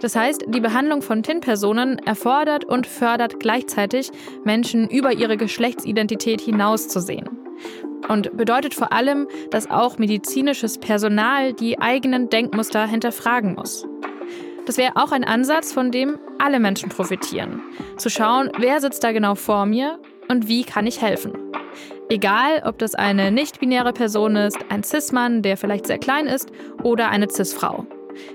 Das 0.00 0.16
heißt, 0.16 0.46
die 0.48 0.60
Behandlung 0.60 1.00
von 1.00 1.22
TIN-Personen 1.22 1.98
erfordert 1.98 2.64
und 2.64 2.88
fördert 2.88 3.38
gleichzeitig, 3.38 4.10
Menschen 4.42 4.88
über 4.88 5.12
ihre 5.12 5.36
Geschlechtsidentität 5.36 6.40
hinauszusehen 6.40 7.28
und 8.08 8.36
bedeutet 8.36 8.74
vor 8.74 8.92
allem, 8.92 9.28
dass 9.50 9.70
auch 9.70 9.98
medizinisches 9.98 10.78
Personal 10.78 11.52
die 11.52 11.80
eigenen 11.80 12.28
Denkmuster 12.30 12.86
hinterfragen 12.86 13.54
muss. 13.54 13.86
Das 14.66 14.76
wäre 14.76 14.96
auch 14.96 15.12
ein 15.12 15.24
Ansatz, 15.24 15.72
von 15.72 15.90
dem 15.90 16.18
alle 16.38 16.60
Menschen 16.60 16.88
profitieren. 16.88 17.62
Zu 17.96 18.10
schauen, 18.10 18.50
wer 18.58 18.80
sitzt 18.80 19.02
da 19.02 19.12
genau 19.12 19.34
vor 19.34 19.66
mir 19.66 19.98
und 20.32 20.48
wie 20.48 20.64
kann 20.64 20.86
ich 20.86 21.00
helfen. 21.00 21.32
Egal, 22.08 22.62
ob 22.64 22.78
das 22.78 22.94
eine 22.94 23.30
nicht-binäre 23.30 23.92
Person 23.92 24.34
ist, 24.34 24.58
ein 24.70 24.82
Cis-Mann, 24.82 25.42
der 25.42 25.56
vielleicht 25.56 25.86
sehr 25.86 25.98
klein 25.98 26.26
ist, 26.26 26.50
oder 26.82 27.10
eine 27.10 27.30
Cis-Frau. 27.30 27.86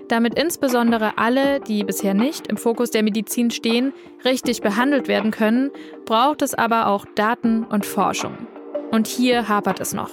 Damit 0.07 0.35
insbesondere 0.35 1.17
alle, 1.17 1.59
die 1.59 1.83
bisher 1.83 2.13
nicht 2.13 2.47
im 2.47 2.57
Fokus 2.57 2.91
der 2.91 3.03
Medizin 3.03 3.51
stehen, 3.51 3.93
richtig 4.23 4.61
behandelt 4.61 5.07
werden 5.07 5.31
können, 5.31 5.71
braucht 6.05 6.41
es 6.41 6.53
aber 6.53 6.87
auch 6.87 7.05
Daten 7.15 7.63
und 7.65 7.85
Forschung. 7.85 8.47
Und 8.91 9.07
hier 9.07 9.49
hapert 9.49 9.79
es 9.79 9.93
noch. 9.93 10.11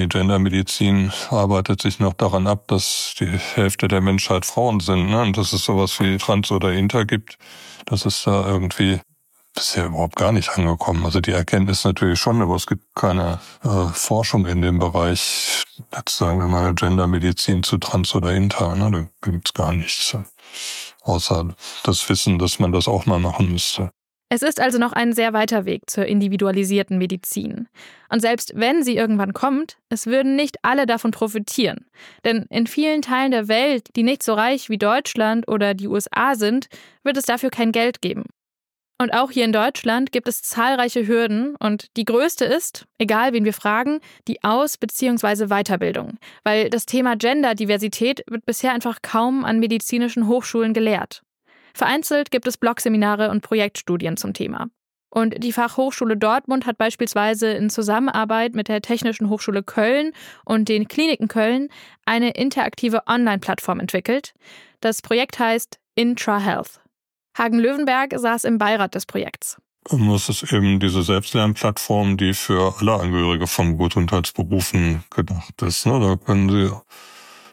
Die 0.00 0.08
Gendermedizin 0.08 1.12
arbeitet 1.28 1.82
sich 1.82 1.98
noch 1.98 2.14
daran 2.14 2.46
ab, 2.46 2.68
dass 2.68 3.14
die 3.20 3.26
Hälfte 3.26 3.86
der 3.86 4.00
Menschheit 4.00 4.46
Frauen 4.46 4.80
sind 4.80 5.10
ne? 5.10 5.20
und 5.20 5.36
dass 5.36 5.52
es 5.52 5.62
sowas 5.62 6.00
wie 6.00 6.16
Trans 6.16 6.50
oder 6.50 6.72
Inter 6.72 7.04
gibt. 7.04 7.36
Das 7.84 8.06
ist 8.06 8.26
da 8.26 8.46
irgendwie 8.46 9.00
bisher 9.54 9.84
überhaupt 9.84 10.16
gar 10.16 10.32
nicht 10.32 10.56
angekommen. 10.56 11.04
Also 11.04 11.20
die 11.20 11.32
Erkenntnis 11.32 11.84
natürlich 11.84 12.18
schon, 12.18 12.40
aber 12.40 12.54
es 12.54 12.66
gibt 12.66 12.94
keine 12.94 13.40
äh, 13.62 13.88
Forschung 13.92 14.46
in 14.46 14.62
dem 14.62 14.78
Bereich, 14.78 15.64
jetzt 15.94 16.16
sagen 16.16 16.38
wir 16.38 16.48
mal 16.48 16.74
Gendermedizin 16.74 17.62
zu 17.62 17.76
Trans 17.76 18.14
oder 18.14 18.32
Inter. 18.32 18.74
Ne? 18.76 18.90
Da 19.22 19.30
gibt's 19.30 19.52
gar 19.52 19.72
nichts. 19.74 20.16
Außer 21.02 21.54
das 21.84 22.08
Wissen, 22.08 22.38
dass 22.38 22.58
man 22.58 22.72
das 22.72 22.88
auch 22.88 23.04
mal 23.04 23.18
machen 23.18 23.52
müsste. 23.52 23.90
Es 24.32 24.42
ist 24.42 24.60
also 24.60 24.78
noch 24.78 24.92
ein 24.92 25.12
sehr 25.12 25.32
weiter 25.32 25.64
Weg 25.64 25.90
zur 25.90 26.06
individualisierten 26.06 26.98
Medizin. 26.98 27.66
Und 28.10 28.20
selbst 28.20 28.52
wenn 28.54 28.84
sie 28.84 28.96
irgendwann 28.96 29.32
kommt, 29.32 29.76
es 29.88 30.06
würden 30.06 30.36
nicht 30.36 30.56
alle 30.62 30.86
davon 30.86 31.10
profitieren. 31.10 31.86
Denn 32.24 32.46
in 32.48 32.68
vielen 32.68 33.02
Teilen 33.02 33.32
der 33.32 33.48
Welt, 33.48 33.88
die 33.96 34.04
nicht 34.04 34.22
so 34.22 34.34
reich 34.34 34.70
wie 34.70 34.78
Deutschland 34.78 35.48
oder 35.48 35.74
die 35.74 35.88
USA 35.88 36.36
sind, 36.36 36.68
wird 37.02 37.16
es 37.16 37.24
dafür 37.24 37.50
kein 37.50 37.72
Geld 37.72 38.02
geben. 38.02 38.24
Und 39.00 39.12
auch 39.14 39.32
hier 39.32 39.46
in 39.46 39.52
Deutschland 39.52 40.12
gibt 40.12 40.28
es 40.28 40.42
zahlreiche 40.42 41.08
Hürden 41.08 41.56
und 41.56 41.86
die 41.96 42.04
größte 42.04 42.44
ist, 42.44 42.84
egal 42.98 43.32
wen 43.32 43.44
wir 43.44 43.54
fragen, 43.54 43.98
die 44.28 44.44
Aus- 44.44 44.76
bzw. 44.76 45.46
Weiterbildung. 45.46 46.18
Weil 46.44 46.70
das 46.70 46.86
Thema 46.86 47.16
Genderdiversität 47.16 48.22
wird 48.28 48.46
bisher 48.46 48.74
einfach 48.74 49.02
kaum 49.02 49.44
an 49.44 49.58
medizinischen 49.58 50.28
Hochschulen 50.28 50.72
gelehrt. 50.72 51.22
Vereinzelt 51.74 52.30
gibt 52.30 52.46
es 52.46 52.56
Blogseminare 52.56 53.30
und 53.30 53.42
Projektstudien 53.42 54.16
zum 54.16 54.34
Thema. 54.34 54.68
Und 55.10 55.42
die 55.42 55.52
Fachhochschule 55.52 56.16
Dortmund 56.16 56.66
hat 56.66 56.78
beispielsweise 56.78 57.50
in 57.50 57.68
Zusammenarbeit 57.68 58.54
mit 58.54 58.68
der 58.68 58.80
Technischen 58.80 59.28
Hochschule 59.28 59.64
Köln 59.64 60.12
und 60.44 60.68
den 60.68 60.86
Kliniken 60.86 61.26
Köln 61.26 61.68
eine 62.06 62.30
interaktive 62.30 63.02
Online-Plattform 63.08 63.80
entwickelt. 63.80 64.34
Das 64.80 65.02
Projekt 65.02 65.40
heißt 65.40 65.80
IntraHealth. 65.96 66.80
Hagen 67.36 67.58
Löwenberg 67.58 68.14
saß 68.16 68.44
im 68.44 68.58
Beirat 68.58 68.94
des 68.94 69.06
Projekts. 69.06 69.58
Das 69.84 70.28
ist 70.28 70.52
eben 70.52 70.78
diese 70.78 71.02
Selbstlernplattform, 71.02 72.16
die 72.16 72.34
für 72.34 72.74
alle 72.78 72.94
Angehörige 72.94 73.46
von 73.46 73.78
Gesundheitsberufen 73.78 75.02
gedacht 75.10 75.60
ist. 75.62 75.86
Ne? 75.86 75.98
Da 75.98 76.16
können 76.16 76.50
Sie 76.50 76.70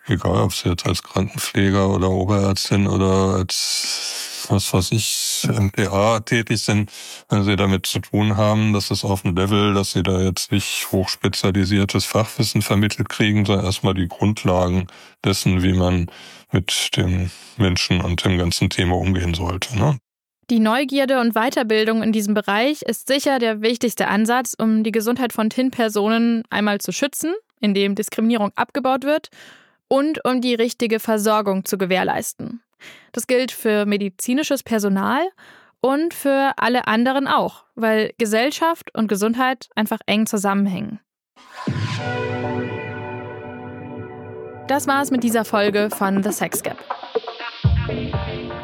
egal 0.07 0.41
ob 0.43 0.53
sie 0.53 0.69
jetzt 0.69 0.85
als 0.85 1.03
Krankenpfleger 1.03 1.89
oder 1.89 2.09
Oberärztin 2.09 2.87
oder 2.87 3.35
als 3.35 4.27
was 4.49 4.73
weiß 4.73 4.91
ich, 4.91 5.47
MPA 5.49 6.21
tätig 6.21 6.59
sind, 6.59 6.91
wenn 7.29 7.43
sie 7.43 7.55
damit 7.55 7.85
zu 7.85 7.99
tun 7.99 8.37
haben, 8.37 8.73
dass 8.73 8.91
es 8.91 9.03
auf 9.03 9.23
dem 9.23 9.35
Level, 9.35 9.73
dass 9.73 9.91
sie 9.91 10.03
da 10.03 10.21
jetzt 10.21 10.51
nicht 10.51 10.87
hochspezialisiertes 10.91 12.05
Fachwissen 12.05 12.61
vermittelt 12.61 13.09
kriegen, 13.09 13.45
sondern 13.45 13.65
erstmal 13.65 13.93
die 13.93 14.07
Grundlagen 14.07 14.87
dessen, 15.23 15.63
wie 15.63 15.73
man 15.73 16.07
mit 16.51 16.95
dem 16.95 17.29
Menschen 17.57 18.01
und 18.01 18.23
dem 18.23 18.37
ganzen 18.37 18.69
Thema 18.69 18.95
umgehen 18.95 19.33
sollte. 19.33 19.77
Ne? 19.77 19.97
Die 20.49 20.59
Neugierde 20.59 21.19
und 21.19 21.33
Weiterbildung 21.33 22.01
in 22.03 22.13
diesem 22.13 22.33
Bereich 22.33 22.81
ist 22.81 23.07
sicher 23.07 23.39
der 23.39 23.61
wichtigste 23.61 24.07
Ansatz, 24.07 24.55
um 24.57 24.83
die 24.83 24.93
Gesundheit 24.93 25.33
von 25.33 25.49
TIN-Personen 25.49 26.43
einmal 26.49 26.79
zu 26.79 26.93
schützen, 26.93 27.33
indem 27.59 27.95
Diskriminierung 27.95 28.51
abgebaut 28.55 29.03
wird 29.03 29.29
und 29.87 30.23
um 30.25 30.41
die 30.41 30.55
richtige 30.55 30.99
Versorgung 30.99 31.65
zu 31.65 31.77
gewährleisten. 31.77 32.61
Das 33.11 33.27
gilt 33.27 33.51
für 33.51 33.85
medizinisches 33.85 34.63
Personal 34.63 35.21
und 35.81 36.13
für 36.13 36.53
alle 36.57 36.87
anderen 36.87 37.27
auch, 37.27 37.65
weil 37.75 38.13
Gesellschaft 38.17 38.93
und 38.95 39.07
Gesundheit 39.07 39.69
einfach 39.75 39.99
eng 40.05 40.25
zusammenhängen. 40.25 40.99
Das 44.67 44.85
war 44.85 45.01
es 45.01 45.11
mit 45.11 45.23
dieser 45.23 45.45
Folge 45.45 45.89
von 45.89 46.23
The 46.23 46.31
Sex 46.31 46.61
Gap. 46.61 46.77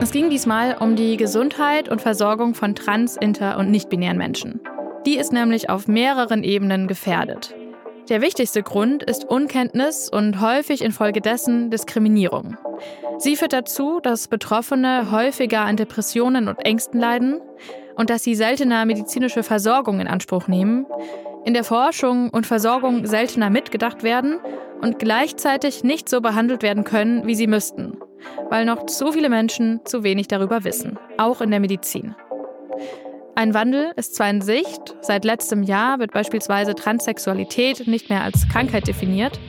Es 0.02 0.12
ging 0.12 0.30
diesmal 0.30 0.76
um 0.80 0.98
die 0.98 1.16
Gesundheit 1.16 1.88
und 1.88 2.02
Versorgung 2.02 2.56
von 2.56 2.76
trans-, 2.76 3.16
inter- 3.16 3.58
und 3.58 3.72
nicht-binären 3.72 4.18
Menschen. 4.18 4.60
Die 5.06 5.18
ist 5.18 5.32
nämlich 5.32 5.70
auf 5.70 5.88
mehreren 5.88 6.44
Ebenen 6.44 6.88
gefährdet. 6.88 7.56
Der 8.10 8.22
wichtigste 8.22 8.64
Grund 8.64 9.02
ist 9.02 9.24
Unkenntnis 9.24 10.10
und 10.10 10.42
häufig 10.42 10.82
infolgedessen 10.82 11.70
Diskriminierung. 11.70 12.58
Sie 13.18 13.38
führt 13.38 13.54
dazu, 13.54 14.02
dass 14.02 14.28
Betroffene 14.28 15.10
häufiger 15.12 15.62
an 15.62 15.78
Depressionen 15.78 16.50
und 16.50 16.66
Ängsten 16.66 17.00
leiden 17.00 17.40
und 17.96 18.10
dass 18.10 18.24
sie 18.24 18.36
seltener 18.36 18.86
medizinische 18.86 19.42
Versorgung 19.42 20.02
in 20.02 20.08
Anspruch 20.08 20.50
nehmen, 20.50 20.86
in 21.46 21.54
der 21.54 21.64
Forschung 21.64 22.30
und 22.30 22.46
Versorgung 22.46 23.06
seltener 23.06 23.50
mitgedacht 23.50 24.04
werden 24.04 24.40
und 24.82 25.00
gleichzeitig 25.00 25.86
nicht 25.86 26.10
so 26.10 26.20
behandelt 26.20 26.62
werden 26.62 26.84
können, 26.84 27.26
wie 27.26 27.36
sie 27.36 27.48
müssten, 27.48 27.98
weil 28.50 28.66
noch 28.66 28.86
zu 28.86 29.14
viele 29.14 29.30
Menschen 29.30 29.80
zu 29.86 30.04
wenig 30.04 30.28
darüber 30.28 30.66
wissen, 30.66 31.00
auch 31.18 31.40
in 31.40 31.52
der 31.52 31.62
Medizin. 31.62 32.16
Ein 33.36 33.54
Wandel 33.54 33.92
ist 33.96 34.16
zwar 34.16 34.30
in 34.30 34.42
Sicht, 34.42 34.96
seit 35.02 35.26
letztem 35.26 35.64
Jahr 35.64 36.00
wird 36.00 36.12
beispielsweise 36.12 36.76
Transsexualität 36.76 37.88
nicht 37.88 38.10
mehr 38.10 38.24
als 38.24 38.48
Krankheit 38.48 38.88
definiert, 38.88 39.40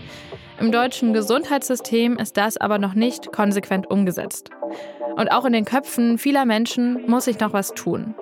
im 0.59 0.73
deutschen 0.73 1.13
Gesundheitssystem 1.13 2.17
ist 2.17 2.37
das 2.37 2.57
aber 2.57 2.79
noch 2.79 2.95
nicht 2.95 3.33
konsequent 3.33 3.91
umgesetzt. 3.91 4.51
Und 5.17 5.31
auch 5.33 5.45
in 5.45 5.53
den 5.53 5.65
Köpfen 5.65 6.17
vieler 6.17 6.45
Menschen 6.45 7.07
muss 7.09 7.25
sich 7.27 7.39
noch 7.41 7.53
was 7.53 7.75
tun. 7.75 8.15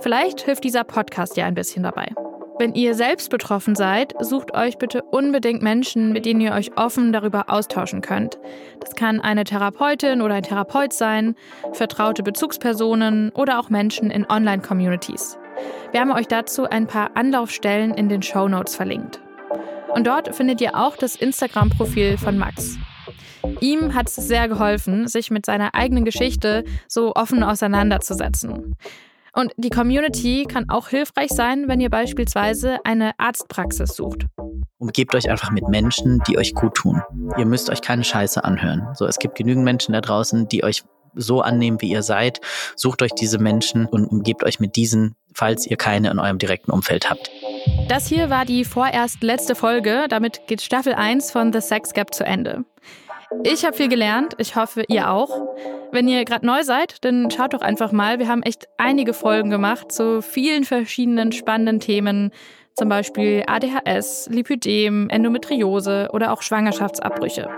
Vielleicht 0.00 0.40
hilft 0.42 0.64
dieser 0.64 0.84
Podcast 0.84 1.36
ja 1.36 1.44
ein 1.44 1.54
bisschen 1.54 1.82
dabei. 1.82 2.14
Wenn 2.62 2.76
ihr 2.76 2.94
selbst 2.94 3.28
betroffen 3.28 3.74
seid, 3.74 4.14
sucht 4.20 4.54
euch 4.54 4.78
bitte 4.78 5.02
unbedingt 5.02 5.62
Menschen, 5.62 6.12
mit 6.12 6.24
denen 6.24 6.40
ihr 6.40 6.52
euch 6.52 6.70
offen 6.76 7.12
darüber 7.12 7.50
austauschen 7.50 8.02
könnt. 8.02 8.38
Das 8.78 8.94
kann 8.94 9.20
eine 9.20 9.42
Therapeutin 9.42 10.22
oder 10.22 10.34
ein 10.36 10.44
Therapeut 10.44 10.92
sein, 10.92 11.34
vertraute 11.72 12.22
Bezugspersonen 12.22 13.30
oder 13.30 13.58
auch 13.58 13.68
Menschen 13.68 14.12
in 14.12 14.30
Online-Communities. 14.30 15.38
Wir 15.90 16.02
haben 16.02 16.12
euch 16.12 16.28
dazu 16.28 16.70
ein 16.70 16.86
paar 16.86 17.16
Anlaufstellen 17.16 17.94
in 17.94 18.08
den 18.08 18.22
Show 18.22 18.46
Notes 18.46 18.76
verlinkt. 18.76 19.20
Und 19.92 20.06
dort 20.06 20.32
findet 20.32 20.60
ihr 20.60 20.76
auch 20.76 20.96
das 20.96 21.16
Instagram-Profil 21.16 22.16
von 22.16 22.38
Max. 22.38 22.78
Ihm 23.58 23.92
hat 23.92 24.06
es 24.06 24.14
sehr 24.14 24.46
geholfen, 24.46 25.08
sich 25.08 25.32
mit 25.32 25.46
seiner 25.46 25.74
eigenen 25.74 26.04
Geschichte 26.04 26.62
so 26.86 27.12
offen 27.16 27.42
auseinanderzusetzen. 27.42 28.76
Und 29.34 29.52
die 29.56 29.70
Community 29.70 30.46
kann 30.46 30.68
auch 30.68 30.88
hilfreich 30.88 31.30
sein, 31.30 31.66
wenn 31.66 31.80
ihr 31.80 31.90
beispielsweise 31.90 32.78
eine 32.84 33.12
Arztpraxis 33.18 33.96
sucht. 33.96 34.26
Umgebt 34.78 35.14
euch 35.14 35.30
einfach 35.30 35.50
mit 35.50 35.68
Menschen, 35.68 36.22
die 36.26 36.36
euch 36.36 36.54
gut 36.54 36.74
tun. 36.74 37.02
Ihr 37.38 37.46
müsst 37.46 37.70
euch 37.70 37.80
keine 37.80 38.04
Scheiße 38.04 38.44
anhören. 38.44 38.88
So, 38.94 39.06
es 39.06 39.18
gibt 39.18 39.36
genügend 39.36 39.64
Menschen 39.64 39.92
da 39.92 40.00
draußen, 40.00 40.48
die 40.48 40.64
euch 40.64 40.82
so 41.14 41.40
annehmen, 41.40 41.80
wie 41.80 41.90
ihr 41.90 42.02
seid. 42.02 42.40
Sucht 42.76 43.02
euch 43.02 43.12
diese 43.12 43.38
Menschen 43.38 43.86
und 43.86 44.06
umgebt 44.06 44.44
euch 44.44 44.60
mit 44.60 44.76
diesen, 44.76 45.14
falls 45.34 45.66
ihr 45.66 45.76
keine 45.76 46.10
in 46.10 46.18
eurem 46.18 46.38
direkten 46.38 46.70
Umfeld 46.70 47.10
habt. 47.10 47.30
Das 47.88 48.06
hier 48.06 48.28
war 48.30 48.44
die 48.44 48.64
vorerst 48.64 49.22
letzte 49.22 49.54
Folge. 49.54 50.06
Damit 50.08 50.46
geht 50.46 50.62
Staffel 50.62 50.94
1 50.94 51.30
von 51.30 51.52
The 51.52 51.60
Sex 51.60 51.92
Gap 51.92 52.14
zu 52.14 52.24
Ende. 52.24 52.64
Ich 53.44 53.64
habe 53.64 53.76
viel 53.76 53.88
gelernt. 53.88 54.34
Ich 54.38 54.56
hoffe, 54.56 54.84
ihr 54.88 55.10
auch. 55.10 55.30
Wenn 55.90 56.08
ihr 56.08 56.24
gerade 56.24 56.46
neu 56.46 56.62
seid, 56.62 57.04
dann 57.04 57.30
schaut 57.30 57.54
doch 57.54 57.60
einfach 57.60 57.92
mal. 57.92 58.18
Wir 58.18 58.28
haben 58.28 58.42
echt 58.42 58.68
einige 58.78 59.12
Folgen 59.14 59.50
gemacht 59.50 59.92
zu 59.92 60.22
vielen 60.22 60.64
verschiedenen 60.64 61.32
spannenden 61.32 61.80
Themen. 61.80 62.30
Zum 62.74 62.88
Beispiel 62.88 63.44
ADHS, 63.46 64.28
Lipidem, 64.30 65.10
Endometriose 65.10 66.08
oder 66.12 66.32
auch 66.32 66.42
Schwangerschaftsabbrüche. 66.42 67.48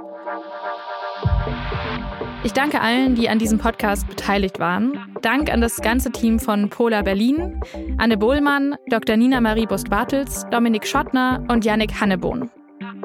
Ich 2.42 2.52
danke 2.52 2.80
allen, 2.80 3.14
die 3.14 3.28
an 3.28 3.38
diesem 3.38 3.58
Podcast 3.58 4.08
beteiligt 4.08 4.58
waren. 4.58 5.16
Dank 5.22 5.50
an 5.50 5.60
das 5.60 5.80
ganze 5.80 6.10
Team 6.10 6.38
von 6.38 6.68
Pola 6.68 7.02
Berlin, 7.02 7.60
Anne 7.96 8.18
Bohlmann, 8.18 8.76
Dr. 8.88 9.16
Nina 9.16 9.40
Marie 9.40 9.66
Bust-Bartels, 9.66 10.46
Dominik 10.50 10.86
Schottner 10.86 11.42
und 11.48 11.64
Yannick 11.64 12.00
Hannebohn. 12.00 12.50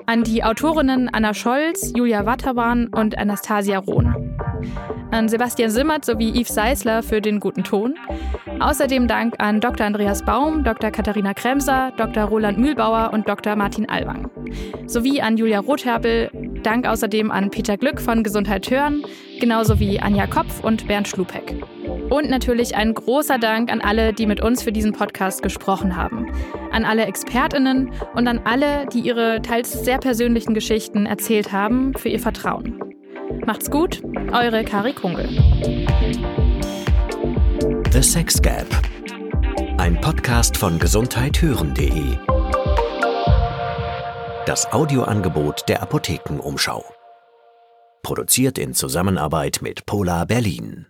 An 0.10 0.24
die 0.24 0.43
Autorinnen 0.43 1.07
Anna 1.07 1.36
Scholz, 1.36 1.93
Julia 1.95 2.26
Watterwan 2.26 2.88
und 2.88 3.16
Anastasia 3.20 3.78
Rohn. 3.78 4.36
An 5.12 5.30
Sebastian 5.30 5.70
Simmert 5.70 6.03
sowie 6.03 6.32
Yves 6.32 6.55
Seisler 6.55 7.03
für 7.03 7.22
den 7.22 7.39
guten 7.39 7.64
Ton. 7.64 7.93
Außerdem 8.60 9.07
Dank 9.07 9.36
an 9.38 9.62
Dr. 9.62 9.86
Andreas 9.86 10.26
Baum, 10.26 10.64
Dr. 10.64 10.89
Katharina 10.89 11.36
Kremser, 11.36 11.93
Dr. 11.95 12.24
Roland 12.24 12.57
Mühlbauer 12.57 13.12
und 13.14 13.30
Dr. 13.30 13.55
Martin 13.55 13.88
Alwang. 13.88 14.32
Sowie 14.88 15.22
an 15.22 15.38
Julia 15.38 15.60
Rotherbel. 15.60 16.32
Dank 16.64 16.88
außerdem 16.88 17.30
an 17.30 17.51
Peter 17.51 17.78
Glück 17.78 18.01
von 18.01 18.24
Gesundheit 18.24 18.72
hören, 18.72 19.03
genauso 19.39 19.80
wie 19.80 19.99
Anja 19.99 20.26
Kopf 20.26 20.64
und 20.64 20.88
Bernd 20.88 21.07
Schlupeck. 21.07 21.53
Und 22.10 22.30
natürlich 22.30 22.76
ein 22.76 22.93
großer 22.93 23.38
Dank 23.38 23.72
an 23.72 23.82
alle, 23.82 24.14
die 24.14 24.26
mit 24.26 24.41
uns 24.41 24.64
für 24.64 24.72
diesen 24.72 24.93
Podcast 24.93 25.43
gesprochen 25.43 25.95
haben. 25.95 26.32
An 26.72 26.86
alle 26.86 27.05
Expertinnen 27.05 27.91
und 28.16 28.28
an 28.28 28.41
alle, 28.45 28.88
die 28.88 28.99
ihre 28.99 29.41
teils 29.41 29.72
sehr 29.84 29.99
persönlichen 29.99 30.53
Geschichten 30.53 31.05
erzählt 31.05 31.51
haben, 31.51 31.93
für 31.93 32.10
ihr 32.10 32.20
Vertrauen. 32.20 32.80
Macht's 33.45 33.70
gut, 33.70 34.01
eure 34.32 34.64
Kari 34.64 34.93
Kungel. 34.93 35.30
The 37.91 38.01
Sex 38.01 38.41
Gap. 38.41 38.68
Ein 39.78 39.99
Podcast 40.01 40.57
von 40.57 40.80
gesundheithören.de. 40.80 42.18
Das 44.45 44.72
Audioangebot 44.72 45.70
der 45.70 45.84
Apothekenumschau. 45.84 46.84
Produziert 48.01 48.57
in 48.57 48.74
Zusammenarbeit 48.74 49.60
mit 49.62 49.86
Polar 49.86 50.26
Berlin. 50.26 50.88